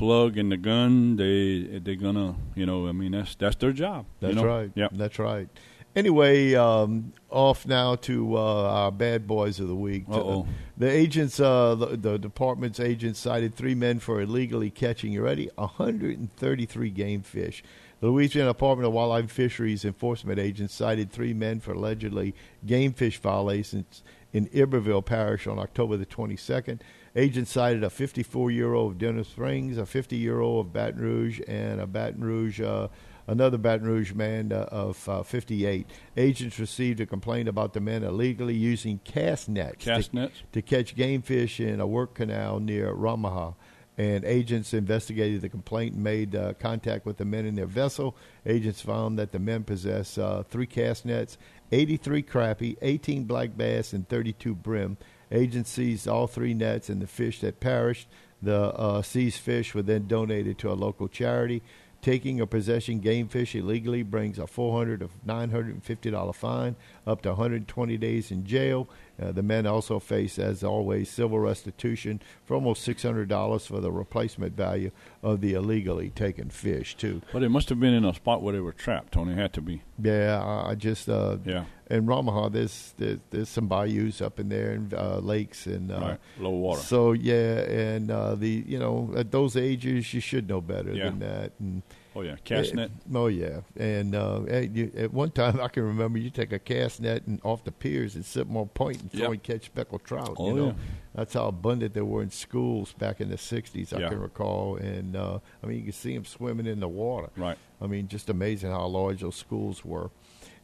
plug 0.01 0.39
in 0.39 0.49
the 0.49 0.57
gun. 0.57 1.17
They 1.17 1.79
they're 1.79 1.95
gonna, 1.95 2.35
you 2.55 2.65
know, 2.67 2.89
I 2.89 2.93
mean 2.93 3.13
that's 3.13 3.35
that's 3.35 3.57
their 3.57 3.73
job. 3.73 4.07
you 4.21 4.29
That's 4.29 4.37
know? 4.37 4.47
right. 4.47 4.73
Yep. 4.75 4.93
That's 4.95 5.19
right. 5.19 5.49
Anyway, 5.95 6.55
um, 6.55 7.13
off 7.31 7.67
now 7.67 7.97
to 7.97 8.37
uh, 8.37 8.71
our 8.71 8.93
bad 8.93 9.27
boys 9.27 9.59
of 9.59 9.67
the 9.67 9.75
week. 9.75 10.05
Uh-oh. 10.09 10.47
The 10.79 10.89
agents, 10.89 11.41
uh, 11.41 11.75
the, 11.75 11.97
the 11.97 12.17
department's 12.17 12.79
agents 12.79 13.19
cited 13.19 13.57
three 13.57 13.75
men 13.75 13.99
for 13.99 14.21
illegally 14.21 14.71
catching, 14.71 15.13
you 15.13 15.23
ready, 15.23 15.51
133 15.57 16.91
game 16.91 17.23
fish. 17.23 17.65
The 17.99 18.07
Louisiana 18.07 18.51
Department 18.51 18.87
of 18.87 18.93
Wildlife 18.93 19.23
and 19.23 19.31
Fisheries 19.33 19.85
enforcement 19.85 20.39
agents 20.39 20.75
cited 20.75 21.11
three 21.11 21.35
men 21.35 21.59
for 21.59 21.73
allegedly 21.73 22.37
game 22.65 22.93
fish 22.93 23.19
violations 23.19 24.05
in 24.33 24.49
Iberville 24.55 25.03
Parish 25.03 25.49
on 25.49 25.59
October 25.59 25.97
the 25.97 26.07
22nd. 26.07 26.81
Agents 27.17 27.51
cited 27.51 27.83
a 27.83 27.91
54 27.91 28.51
year 28.53 28.73
old 28.73 28.93
of 28.93 28.99
Denham 28.99 29.25
Springs, 29.25 29.77
a 29.79 29.87
50 29.87 30.17
year 30.17 30.41
old 30.41 30.67
of 30.67 30.73
Baton 30.73 31.01
Rouge, 31.01 31.41
and 31.49 31.81
a 31.81 31.87
Baton 31.87 32.23
Rouge, 32.23 32.61
uh, 32.61 32.87
another 33.27 33.59
Baton 33.59 33.87
Rouge 33.87 34.13
man 34.13 34.53
uh, 34.53 34.69
of 34.71 35.09
uh, 35.09 35.23
58. 35.25 35.89
Agents 36.17 36.59
received 36.61 37.01
a 37.01 37.07
complaint 37.07 37.49
about 37.49 37.73
the 37.73 37.81
men 37.81 38.05
illegally 38.05 38.55
using 38.55 39.01
cast 39.03 39.49
nets, 39.49 39.85
Cast 39.85 40.11
to, 40.11 40.17
nets? 40.17 40.43
to 40.53 40.63
catch 40.63 40.95
game 40.95 41.23
fish 41.23 41.59
in 41.59 41.81
a 41.81 41.87
work 41.87 42.15
canal 42.15 42.61
near 42.61 42.93
Ramah. 42.93 43.55
And 43.99 44.25
agents 44.25 44.73
investigated 44.73 45.43
the 45.43 45.51
complaint 45.51 45.95
and 45.95 46.03
made 46.03 46.35
uh, 46.35 46.55
contact 46.55 47.05
with 47.05 47.19
the 47.19 47.27
men 47.27 47.45
in 47.45 47.55
their 47.55 47.67
vessel. 47.67 48.17
Agents 48.47 48.81
found 48.81 49.19
that 49.19 49.33
the 49.33 49.39
men 49.39 49.65
possess 49.65 50.17
uh, 50.17 50.43
three 50.49 50.65
cast 50.65 51.05
nets, 51.05 51.37
83 51.71 52.23
crappie, 52.23 52.77
18 52.81 53.25
black 53.25 53.57
bass, 53.57 53.93
and 53.93 54.09
32 54.09 54.55
brim. 54.55 54.97
Agents 55.33 55.71
seized 55.71 56.09
all 56.09 56.27
three 56.27 56.55
nets 56.55 56.89
and 56.89 57.01
the 57.01 57.07
fish 57.07 57.41
that 57.41 57.61
perished. 57.61 58.09
The 58.43 58.75
uh, 58.75 59.03
seized 59.03 59.41
fish 59.41 59.75
were 59.75 59.83
then 59.83 60.07
donated 60.07 60.59
to 60.59 60.71
a 60.71 60.75
local 60.75 61.09
charity. 61.09 61.63
Taking 62.03 62.41
or 62.41 62.47
possessing 62.47 63.01
game 63.01 63.29
fish 63.29 63.55
illegally 63.55 64.03
brings 64.03 64.39
a 64.39 64.47
400 64.47 65.01
to 65.01 65.11
$950 65.27 66.35
fine, 66.35 66.77
up 67.07 67.21
to 67.23 67.29
120 67.31 67.97
days 67.99 68.31
in 68.31 68.47
jail. 68.47 68.89
Uh, 69.21 69.33
the 69.33 69.43
men 69.43 69.67
also 69.67 69.99
face, 69.99 70.39
as 70.39 70.65
always, 70.65 71.11
civil 71.11 71.39
restitution 71.39 72.23
for 72.47 72.55
almost 72.55 72.89
$600 72.89 73.67
for 73.67 73.81
the 73.81 73.93
replacement 73.93 74.57
value 74.57 74.91
of 75.23 75.43
the 75.43 75.53
illegally 75.53 76.09
taken 76.09 76.49
fish, 76.49 76.97
too. 76.97 77.21
But 77.35 77.43
it 77.43 77.51
must 77.51 77.69
have 77.69 77.79
been 77.79 77.93
in 77.93 78.07
a 78.07 78.15
spot 78.15 78.43
where 78.43 78.55
they 78.55 78.61
were 78.61 78.73
trapped, 78.73 79.13
Tony. 79.13 79.33
It 79.33 79.39
had 79.39 79.53
to 79.53 79.61
be. 79.61 79.83
Yeah, 80.03 80.43
I 80.43 80.71
I 80.71 80.75
just 80.77 81.07
uh, 81.07 81.37
Yeah. 81.45 81.65
In 81.91 82.07
Ramah, 82.07 82.51
there's, 82.51 82.95
there's 82.99 83.19
there's 83.31 83.49
some 83.49 83.67
bayous 83.67 84.21
up 84.21 84.39
in 84.39 84.49
there 84.49 84.71
and 84.71 84.95
uh, 84.95 85.19
lakes 85.19 85.67
and 85.67 85.91
uh, 85.91 85.99
right. 86.01 86.19
Low 86.39 86.51
water. 86.51 86.81
So 86.81 87.13
yeah, 87.13 87.61
and 87.69 88.11
uh, 88.11 88.37
the 88.37 88.65
you 88.67 88.79
know 88.79 89.13
at 89.17 89.33
those 89.33 89.57
ages 89.57 90.15
you 90.15 90.21
should 90.21 90.49
know 90.49 90.61
better 90.61 90.93
Yeah. 90.93 91.07
than 91.11 91.19
that. 91.19 91.53
And 91.59 91.83
oh 92.15 92.23
yeah, 92.23 92.37
cast 92.45 92.73
eh, 92.73 92.77
net. 92.77 92.91
Oh 93.13 93.27
yeah, 93.27 93.63
and 93.77 94.15
uh, 94.15 94.43
at, 94.45 94.71
you, 94.71 94.93
at 94.97 95.13
one 95.13 95.33
time 95.33 95.61
I 95.61 95.67
can 95.67 95.83
remember 95.83 96.19
you 96.21 96.31
take 96.31 96.53
a 96.53 96.61
cast 96.61 97.01
net 97.01 97.27
and 97.27 97.41
off 97.43 97.65
the 97.65 97.73
piers 97.73 98.15
and 98.15 98.25
sit 98.25 98.47
them 98.47 98.57
on 98.57 98.69
point 98.69 99.01
and 99.03 99.11
throw 99.11 99.33
and 99.33 99.43
catch 99.43 99.65
speckled 99.67 100.05
trout. 100.05 100.37
Oh, 100.39 100.47
you 100.49 100.55
know, 100.55 100.67
yeah. 100.69 100.73
that's 101.17 101.35
how 101.35 101.49
abundant 101.49 101.95
they 101.95 102.03
were 102.03 102.23
in 102.23 102.31
schools 102.31 102.93
back 102.93 103.21
in 103.21 103.31
the 103.31 103.37
'60s. 103.37 103.93
I 103.93 103.99
Yeah. 103.99 104.11
can 104.11 104.21
recall, 104.21 104.77
and 104.77 105.17
uh, 105.17 105.41
I 105.61 105.67
mean 105.67 105.79
you 105.79 105.85
can 105.85 105.93
see 105.93 106.15
them 106.15 106.25
swimming 106.25 106.67
in 106.67 106.79
the 106.79 106.89
water. 106.89 107.31
Right. 107.37 107.59
I 107.83 107.87
mean, 107.89 108.07
just 108.07 108.29
amazing 108.31 108.71
how 108.71 108.87
large 108.87 109.23
those 109.23 109.35
schools 109.37 109.85
were. 109.85 110.11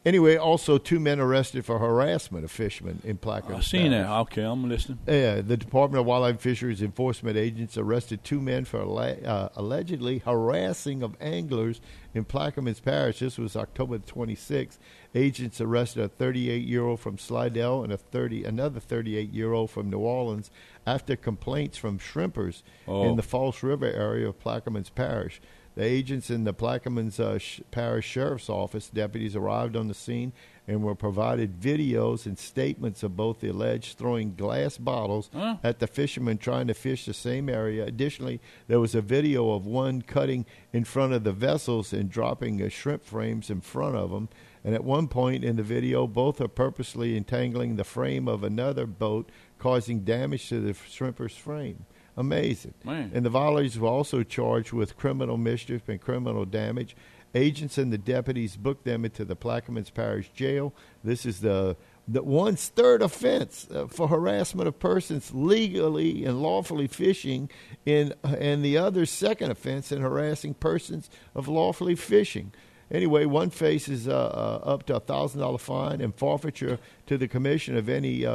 Anyway, 0.07 0.37
also 0.37 0.77
two 0.77 1.01
men 1.01 1.19
arrested 1.19 1.65
for 1.65 1.79
harassment 1.79 2.45
of 2.45 2.49
fishermen 2.49 3.01
in 3.03 3.17
Plaquemines. 3.17 3.57
I 3.57 3.59
seen 3.59 3.91
Parish. 3.91 4.07
that. 4.07 4.13
Okay, 4.21 4.41
I'm 4.43 4.69
listening. 4.69 4.99
Yeah, 5.05 5.41
the 5.41 5.57
Department 5.57 5.99
of 5.99 6.05
Wildlife 6.05 6.31
and 6.35 6.39
Fisheries 6.39 6.81
enforcement 6.81 7.35
agents 7.35 7.77
arrested 7.77 8.23
two 8.23 8.39
men 8.39 8.63
for 8.63 8.79
uh, 8.79 9.49
allegedly 9.57 10.19
harassing 10.19 11.03
of 11.03 11.17
anglers 11.19 11.81
in 12.13 12.23
Plaquemines 12.23 12.81
Parish. 12.81 13.19
This 13.19 13.37
was 13.37 13.57
October 13.57 13.97
26th. 13.99 14.77
Agents 15.13 15.59
arrested 15.59 16.01
a 16.05 16.07
38-year-old 16.07 17.01
from 17.01 17.17
Slidell 17.17 17.83
and 17.83 17.91
a 17.91 17.97
30 17.97 18.45
another 18.45 18.79
38-year-old 18.79 19.69
from 19.69 19.89
New 19.89 19.99
Orleans 19.99 20.49
after 20.85 21.17
complaints 21.17 21.77
from 21.77 21.99
shrimpers 21.99 22.63
Oh. 22.87 23.09
in 23.09 23.17
the 23.17 23.23
False 23.23 23.61
River 23.61 23.87
area 23.91 24.29
of 24.29 24.39
Plaquemines 24.41 24.89
Parish. 24.95 25.41
The 25.77 25.83
agents 25.83 26.31
in 26.31 26.43
the 26.43 26.55
Plaquemines 26.55 27.19
uh, 27.19 27.37
sh- 27.37 27.61
Parish 27.69 28.03
Sheriff's 28.07 28.49
Office 28.49 28.89
deputies 28.89 29.35
arrived 29.35 29.75
on 29.75 29.87
the 29.87 29.93
scene 29.93 30.33
and 30.67 30.81
were 30.81 30.95
provided 30.95 31.61
videos 31.61 32.25
and 32.25 32.35
statements 32.39 33.03
of 33.03 33.15
both 33.15 33.41
the 33.41 33.49
alleged 33.49 33.95
throwing 33.95 34.33
glass 34.33 34.79
bottles 34.79 35.29
Huh? 35.31 35.57
at 35.63 35.77
the 35.77 35.85
fishermen 35.85 36.39
trying 36.39 36.65
to 36.65 36.73
fish 36.73 37.05
the 37.05 37.13
same 37.13 37.47
area. 37.47 37.85
Additionally, 37.85 38.41
there 38.67 38.79
was 38.79 38.95
a 38.95 39.01
video 39.01 39.51
of 39.51 39.67
one 39.67 40.01
cutting 40.01 40.47
in 40.73 40.83
front 40.83 41.13
of 41.13 41.23
the 41.23 41.31
vessels 41.31 41.93
and 41.93 42.09
dropping 42.09 42.59
uh, 42.59 42.69
shrimp 42.69 43.05
frames 43.05 43.51
in 43.51 43.61
front 43.61 43.95
of 43.95 44.09
them. 44.09 44.29
And 44.63 44.73
at 44.73 44.83
one 44.83 45.07
point 45.07 45.43
in 45.45 45.57
the 45.57 45.63
video, 45.63 46.07
both 46.07 46.41
are 46.41 46.47
purposely 46.47 47.15
entangling 47.15 47.75
the 47.75 47.83
frame 47.83 48.27
of 48.27 48.43
another 48.43 48.87
boat, 48.87 49.29
causing 49.59 49.99
damage 49.99 50.49
to 50.49 50.59
the 50.59 50.73
shrimper's 50.73 51.35
frame. 51.35 51.85
Amazing. 52.17 52.73
Man. 52.83 53.11
And 53.13 53.23
the 53.23 53.29
violators 53.29 53.77
were 53.77 53.87
also 53.87 54.23
charged 54.23 54.73
with 54.73 54.97
criminal 54.97 55.37
mischief 55.37 55.87
and 55.87 56.01
criminal 56.01 56.45
damage. 56.45 56.95
Agents 57.35 57.77
and 57.77 57.93
the 57.93 57.97
deputies 57.97 58.57
booked 58.57 58.85
them 58.85 59.05
into 59.05 59.23
the 59.23 59.35
Plaquemines 59.35 59.93
Parish 59.93 60.29
Jail. 60.33 60.73
This 61.03 61.25
is 61.25 61.41
the 61.41 61.77
the 62.07 62.23
one's 62.23 62.69
third 62.69 63.01
offense 63.01 63.67
uh, 63.69 63.85
for 63.87 64.07
harassment 64.07 64.67
of 64.67 64.79
persons 64.79 65.33
legally 65.33 66.23
and 66.23 66.41
lawfully 66.41 66.87
fishing, 66.87 67.49
in 67.85 68.13
and 68.23 68.63
the 68.63 68.77
other 68.77 69.05
second 69.05 69.51
offense 69.51 69.91
in 69.91 70.01
harassing 70.01 70.53
persons 70.53 71.09
of 71.35 71.47
lawfully 71.47 71.95
fishing. 71.95 72.53
Anyway, 72.89 73.25
one 73.25 73.49
faces 73.49 74.07
uh, 74.07 74.13
uh, 74.13 74.69
up 74.69 74.85
to 74.85 74.95
a 74.95 74.99
thousand 75.01 75.41
dollar 75.41 75.57
fine 75.57 75.99
and 75.99 76.15
forfeiture 76.15 76.79
to 77.05 77.17
the 77.17 77.27
commission 77.27 77.75
of 77.75 77.89
any 77.89 78.25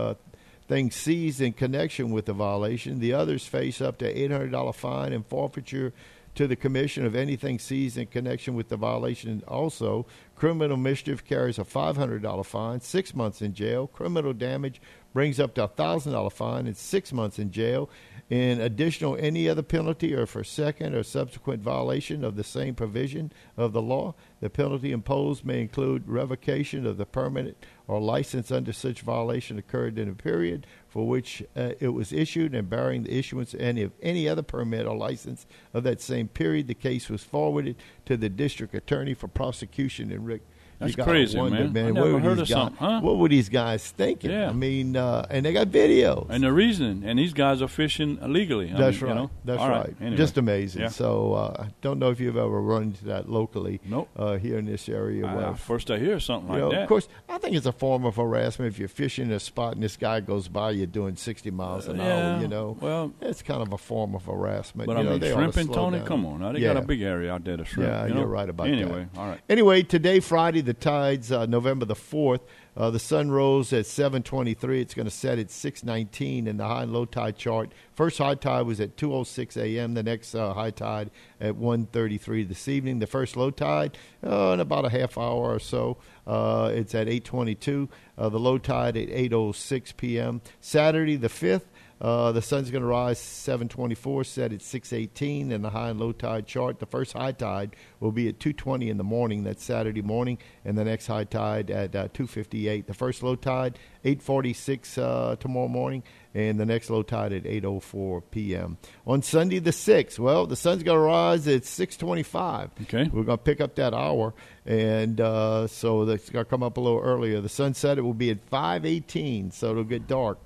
uh, 0.72 0.76
thing 0.76 0.90
seized 0.90 1.40
in 1.40 1.52
connection 1.52 2.10
with 2.10 2.26
the 2.26 2.32
violation. 2.32 2.98
The 3.00 3.12
others 3.12 3.46
face 3.46 3.80
up 3.80 3.98
to 3.98 4.06
eight 4.06 4.30
hundred 4.30 4.52
dollar 4.52 4.72
fine 4.72 5.12
and 5.12 5.26
forfeiture 5.26 5.92
to 6.34 6.46
the 6.46 6.56
commission 6.56 7.04
of 7.04 7.14
anything 7.14 7.58
seized 7.58 7.98
in 7.98 8.06
connection 8.06 8.54
with 8.54 8.68
the 8.68 8.76
violation. 8.76 9.42
Also, 9.46 10.06
Criminal 10.42 10.76
mischief 10.76 11.24
carries 11.24 11.60
a 11.60 11.62
$500 11.62 12.44
fine, 12.44 12.80
six 12.80 13.14
months 13.14 13.42
in 13.42 13.54
jail. 13.54 13.86
Criminal 13.86 14.32
damage 14.32 14.82
brings 15.12 15.38
up 15.38 15.54
to 15.54 15.62
a 15.62 15.68
$1,000 15.68 16.32
fine 16.32 16.66
and 16.66 16.76
six 16.76 17.12
months 17.12 17.38
in 17.38 17.52
jail. 17.52 17.88
In 18.28 18.60
additional, 18.60 19.16
any 19.20 19.48
other 19.48 19.62
penalty 19.62 20.12
or 20.12 20.26
for 20.26 20.42
second 20.42 20.96
or 20.96 21.04
subsequent 21.04 21.62
violation 21.62 22.24
of 22.24 22.34
the 22.34 22.42
same 22.42 22.74
provision 22.74 23.32
of 23.56 23.72
the 23.72 23.80
law, 23.80 24.16
the 24.40 24.50
penalty 24.50 24.90
imposed 24.90 25.44
may 25.44 25.60
include 25.60 26.08
revocation 26.08 26.88
of 26.88 26.96
the 26.96 27.06
permit 27.06 27.56
or 27.86 28.00
license 28.00 28.50
under 28.50 28.72
such 28.72 29.02
violation 29.02 29.60
occurred 29.60 29.96
in 29.96 30.08
a 30.08 30.12
period 30.12 30.66
for 30.92 31.08
which 31.08 31.42
uh, 31.56 31.70
it 31.80 31.88
was 31.88 32.12
issued 32.12 32.54
and 32.54 32.68
barring 32.68 33.04
the 33.04 33.18
issuance 33.18 33.54
of 33.54 33.60
any 33.62 33.80
of 33.80 33.92
any 34.02 34.28
other 34.28 34.42
permit 34.42 34.86
or 34.86 34.94
license 34.94 35.46
of 35.72 35.84
that 35.84 36.02
same 36.02 36.28
period. 36.28 36.68
The 36.68 36.74
case 36.74 37.08
was 37.08 37.24
forwarded 37.24 37.76
to 38.04 38.18
the 38.18 38.28
district 38.28 38.74
attorney 38.74 39.14
for 39.14 39.26
prosecution. 39.26 40.12
Rick, 40.22 40.42
That's 40.82 40.96
crazy, 40.96 41.38
wonder, 41.38 41.68
man. 41.68 41.84
I 41.84 41.90
what 41.90 41.94
never 41.94 42.12
were 42.14 42.20
heard 42.20 42.38
these 42.38 42.42
of 42.42 42.48
guys, 42.48 42.62
something, 42.64 42.76
huh? 42.78 43.00
What 43.00 43.18
were 43.18 43.28
these 43.28 43.48
guys 43.48 43.90
thinking? 43.90 44.30
Yeah. 44.30 44.48
I 44.50 44.52
mean, 44.52 44.96
uh, 44.96 45.26
and 45.30 45.44
they 45.46 45.52
got 45.52 45.68
videos. 45.68 46.26
And 46.30 46.44
the 46.44 46.52
reason, 46.52 47.02
and 47.04 47.18
these 47.18 47.32
guys 47.32 47.62
are 47.62 47.68
fishing 47.68 48.18
illegally. 48.22 48.72
I 48.72 48.78
That's 48.78 49.00
mean, 49.00 49.10
right. 49.10 49.16
You 49.16 49.22
know? 49.22 49.30
That's 49.44 49.60
All 49.60 49.68
right. 49.70 49.94
Anyway. 50.00 50.16
Just 50.16 50.38
amazing. 50.38 50.82
Yeah. 50.82 50.88
So 50.88 51.34
uh, 51.34 51.64
I 51.64 51.68
don't 51.80 51.98
know 51.98 52.10
if 52.10 52.20
you've 52.20 52.36
ever 52.36 52.60
run 52.60 52.82
into 52.84 53.04
that 53.06 53.28
locally 53.28 53.80
Nope. 53.84 54.08
uh, 54.16 54.36
here 54.36 54.58
in 54.58 54.66
this 54.66 54.88
area. 54.88 55.26
I- 55.26 55.34
where, 55.34 55.54
first 55.54 55.90
I 55.90 55.98
hear 55.98 56.18
something 56.20 56.48
like 56.50 56.58
know, 56.58 56.70
that. 56.70 56.82
Of 56.82 56.88
course, 56.88 57.08
I 57.28 57.38
think 57.38 57.56
it's 57.56 57.66
a 57.66 57.72
form 57.72 58.04
of 58.04 58.16
harassment 58.16 58.72
if 58.72 58.78
you're 58.78 58.88
fishing 58.88 59.26
in 59.26 59.32
a 59.32 59.40
spot 59.40 59.74
and 59.74 59.82
this 59.82 59.96
guy 59.96 60.20
goes 60.20 60.48
by 60.48 60.70
you're 60.72 60.86
doing 60.86 61.16
60 61.16 61.50
miles 61.50 61.86
an 61.86 62.00
Uh, 62.00 62.04
yeah, 62.04 62.34
hour. 62.34 62.40
You 62.42 62.48
know, 62.48 62.76
well- 62.80 63.12
it's 63.20 63.42
kind 63.42 63.62
of 63.62 63.72
a 63.72 63.78
form 63.78 64.14
of 64.14 64.24
harassment. 64.26 64.86
But 64.86 64.94
you 64.94 64.98
I 64.98 65.02
know, 65.04 65.10
mean, 65.12 65.20
they 65.20 65.32
shrimp 65.32 65.56
and 65.56 65.72
Tony, 65.72 65.98
down. 65.98 66.06
come 66.06 66.26
on. 66.26 66.40
Now, 66.40 66.52
they 66.52 66.60
got 66.60 66.76
a 66.76 66.82
big 66.82 67.02
area 67.02 67.32
out 67.32 67.44
there 67.44 67.56
to 67.56 67.64
shrimp. 67.64 67.88
Yeah, 67.90 68.06
you 68.06 68.14
know? 68.14 68.20
you're 68.20 68.28
right 68.28 68.48
about 68.48 68.68
anyway, 68.68 69.06
that. 69.12 69.20
all 69.20 69.28
right. 69.28 69.40
Anyway, 69.48 69.82
today, 69.82 70.20
Friday, 70.20 70.60
the 70.60 70.71
tides, 70.74 71.32
uh, 71.32 71.46
November 71.46 71.84
the 71.84 71.94
4th, 71.94 72.40
uh, 72.76 72.90
the 72.90 72.98
sun 72.98 73.30
rose 73.30 73.72
at 73.72 73.84
7:23. 73.84 74.80
It's 74.80 74.94
going 74.94 75.06
to 75.06 75.10
set 75.10 75.38
at 75.38 75.50
6:19 75.50 76.46
in 76.46 76.56
the 76.56 76.66
high 76.66 76.84
and 76.84 76.92
low 76.92 77.04
tide 77.04 77.36
chart. 77.36 77.72
First 77.92 78.18
high 78.18 78.34
tide 78.34 78.62
was 78.62 78.80
at 78.80 78.96
2:06 78.96 79.56
a.m. 79.56 79.94
The 79.94 80.02
next 80.02 80.34
uh, 80.34 80.54
high 80.54 80.70
tide 80.70 81.10
at 81.40 81.56
1:33 81.56 82.44
this 82.44 82.68
evening. 82.68 82.98
The 82.98 83.06
first 83.06 83.36
low 83.36 83.50
tide 83.50 83.98
in 84.22 84.60
about 84.60 84.86
a 84.86 84.88
half 84.88 85.18
hour 85.18 85.54
or 85.54 85.58
so. 85.58 85.98
It's 86.26 86.94
at 86.94 87.08
8:22. 87.08 87.88
Uh, 88.16 88.28
the 88.28 88.38
low 88.38 88.56
tide 88.56 88.96
at 88.96 89.08
8:06 89.08 89.96
p.m. 89.96 90.40
Saturday 90.60 91.16
the 91.16 91.28
5th. 91.28 91.66
Uh, 92.02 92.32
the 92.32 92.42
sun's 92.42 92.68
going 92.72 92.82
to 92.82 92.88
rise 92.88 93.20
724, 93.20 94.24
set 94.24 94.52
at 94.52 94.60
618 94.60 95.52
in 95.52 95.62
the 95.62 95.70
high 95.70 95.90
and 95.90 96.00
low 96.00 96.10
tide 96.10 96.48
chart. 96.48 96.80
The 96.80 96.86
first 96.86 97.12
high 97.12 97.30
tide 97.30 97.76
will 98.00 98.10
be 98.10 98.26
at 98.26 98.40
220 98.40 98.90
in 98.90 98.96
the 98.96 99.04
morning, 99.04 99.44
that's 99.44 99.62
Saturday 99.62 100.02
morning, 100.02 100.38
and 100.64 100.76
the 100.76 100.82
next 100.82 101.06
high 101.06 101.22
tide 101.22 101.70
at 101.70 101.94
uh, 101.94 102.08
258. 102.12 102.88
The 102.88 102.94
first 102.94 103.22
low 103.22 103.36
tide, 103.36 103.78
846 104.04 104.98
uh, 104.98 105.36
tomorrow 105.38 105.68
morning, 105.68 106.02
and 106.34 106.58
the 106.58 106.66
next 106.66 106.90
low 106.90 107.04
tide 107.04 107.32
at 107.32 107.46
804 107.46 108.20
p.m. 108.22 108.78
On 109.06 109.22
Sunday 109.22 109.60
the 109.60 109.70
6th, 109.70 110.18
well, 110.18 110.48
the 110.48 110.56
sun's 110.56 110.82
going 110.82 110.98
to 110.98 111.02
rise 111.02 111.46
at 111.46 111.64
625. 111.64 112.70
Okay. 112.82 113.08
We're 113.12 113.22
going 113.22 113.38
to 113.38 113.44
pick 113.44 113.60
up 113.60 113.76
that 113.76 113.94
hour, 113.94 114.34
and 114.66 115.20
uh, 115.20 115.68
so 115.68 116.04
that's 116.04 116.30
going 116.30 116.44
to 116.44 116.50
come 116.50 116.64
up 116.64 116.78
a 116.78 116.80
little 116.80 116.98
earlier. 116.98 117.40
The 117.40 117.48
sunset, 117.48 117.96
it 117.96 118.02
will 118.02 118.12
be 118.12 118.30
at 118.30 118.42
518, 118.48 119.52
so 119.52 119.70
it'll 119.70 119.84
get 119.84 120.08
dark 120.08 120.38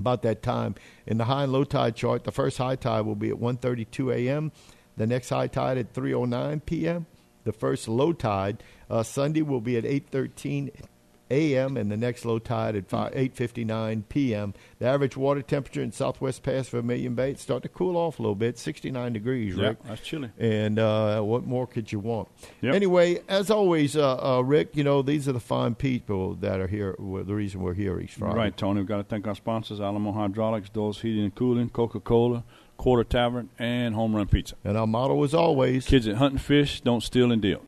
about 0.00 0.22
that 0.22 0.42
time. 0.42 0.74
In 1.06 1.18
the 1.18 1.26
high 1.26 1.44
and 1.44 1.52
low 1.52 1.64
tide 1.64 1.94
chart, 1.94 2.24
the 2.24 2.32
first 2.32 2.58
high 2.58 2.76
tide 2.76 3.02
will 3.02 3.14
be 3.14 3.30
at 3.30 3.36
1:32 3.36 4.14
a.m. 4.14 4.52
The 4.96 5.06
next 5.06 5.28
high 5.28 5.46
tide 5.46 5.78
at 5.78 5.94
3:09 5.94 6.64
p.m. 6.66 7.06
The 7.44 7.52
first 7.52 7.88
low 7.88 8.12
tide 8.12 8.62
uh, 8.90 9.02
Sunday 9.02 9.42
will 9.42 9.60
be 9.60 9.76
at 9.76 9.84
8:13 9.84 10.70
a.m. 11.30 11.76
and 11.76 11.90
the 11.90 11.96
next 11.96 12.24
low 12.24 12.38
tide 12.38 12.74
at 12.76 12.88
5, 12.88 13.12
8:59 13.12 14.02
p.m. 14.08 14.54
The 14.78 14.86
average 14.86 15.16
water 15.16 15.42
temperature 15.42 15.82
in 15.82 15.92
Southwest 15.92 16.42
Pass 16.42 16.68
Vermilion 16.68 17.14
Bay 17.14 17.30
it's 17.30 17.42
starting 17.42 17.62
to 17.62 17.68
cool 17.68 17.96
off 17.96 18.18
a 18.18 18.22
little 18.22 18.34
bit, 18.34 18.58
69 18.58 19.12
degrees, 19.12 19.56
Yeah, 19.56 19.68
Rick. 19.68 19.78
that's 19.84 20.00
chilly. 20.00 20.30
And 20.38 20.78
uh, 20.78 21.20
what 21.22 21.44
more 21.44 21.66
could 21.66 21.92
you 21.92 21.98
want? 21.98 22.28
Yep. 22.62 22.74
Anyway, 22.74 23.20
as 23.28 23.50
always, 23.50 23.96
uh, 23.96 24.38
uh, 24.38 24.40
Rick, 24.42 24.70
you 24.76 24.84
know 24.84 25.02
these 25.02 25.28
are 25.28 25.32
the 25.32 25.40
fine 25.40 25.74
people 25.74 26.34
that 26.36 26.60
are 26.60 26.66
here. 26.66 26.94
well, 26.98 27.24
The 27.24 27.34
reason 27.34 27.60
we're 27.62 27.74
here 27.74 28.00
each 28.00 28.14
Friday. 28.14 28.36
Right, 28.36 28.56
Tony. 28.56 28.80
We've 28.80 28.88
got 28.88 28.98
to 28.98 29.04
thank 29.04 29.26
our 29.26 29.34
sponsors, 29.34 29.80
Alamo 29.80 30.12
Hydraulics, 30.12 30.68
Dole's 30.70 31.00
Heating 31.00 31.24
and 31.24 31.34
Cooling, 31.34 31.68
Coca-Cola, 31.70 32.44
Quarter 32.76 33.04
Tavern, 33.04 33.50
and 33.58 33.94
Home 33.94 34.16
Run 34.16 34.26
Pizza. 34.26 34.54
And 34.64 34.76
our 34.78 34.86
motto 34.86 35.22
is 35.24 35.34
always 35.34 35.86
Kids 35.86 36.06
that 36.06 36.16
hunt 36.16 36.32
and 36.32 36.40
fish, 36.40 36.80
don't 36.80 37.02
steal 37.02 37.30
and 37.30 37.42
deal. 37.42 37.58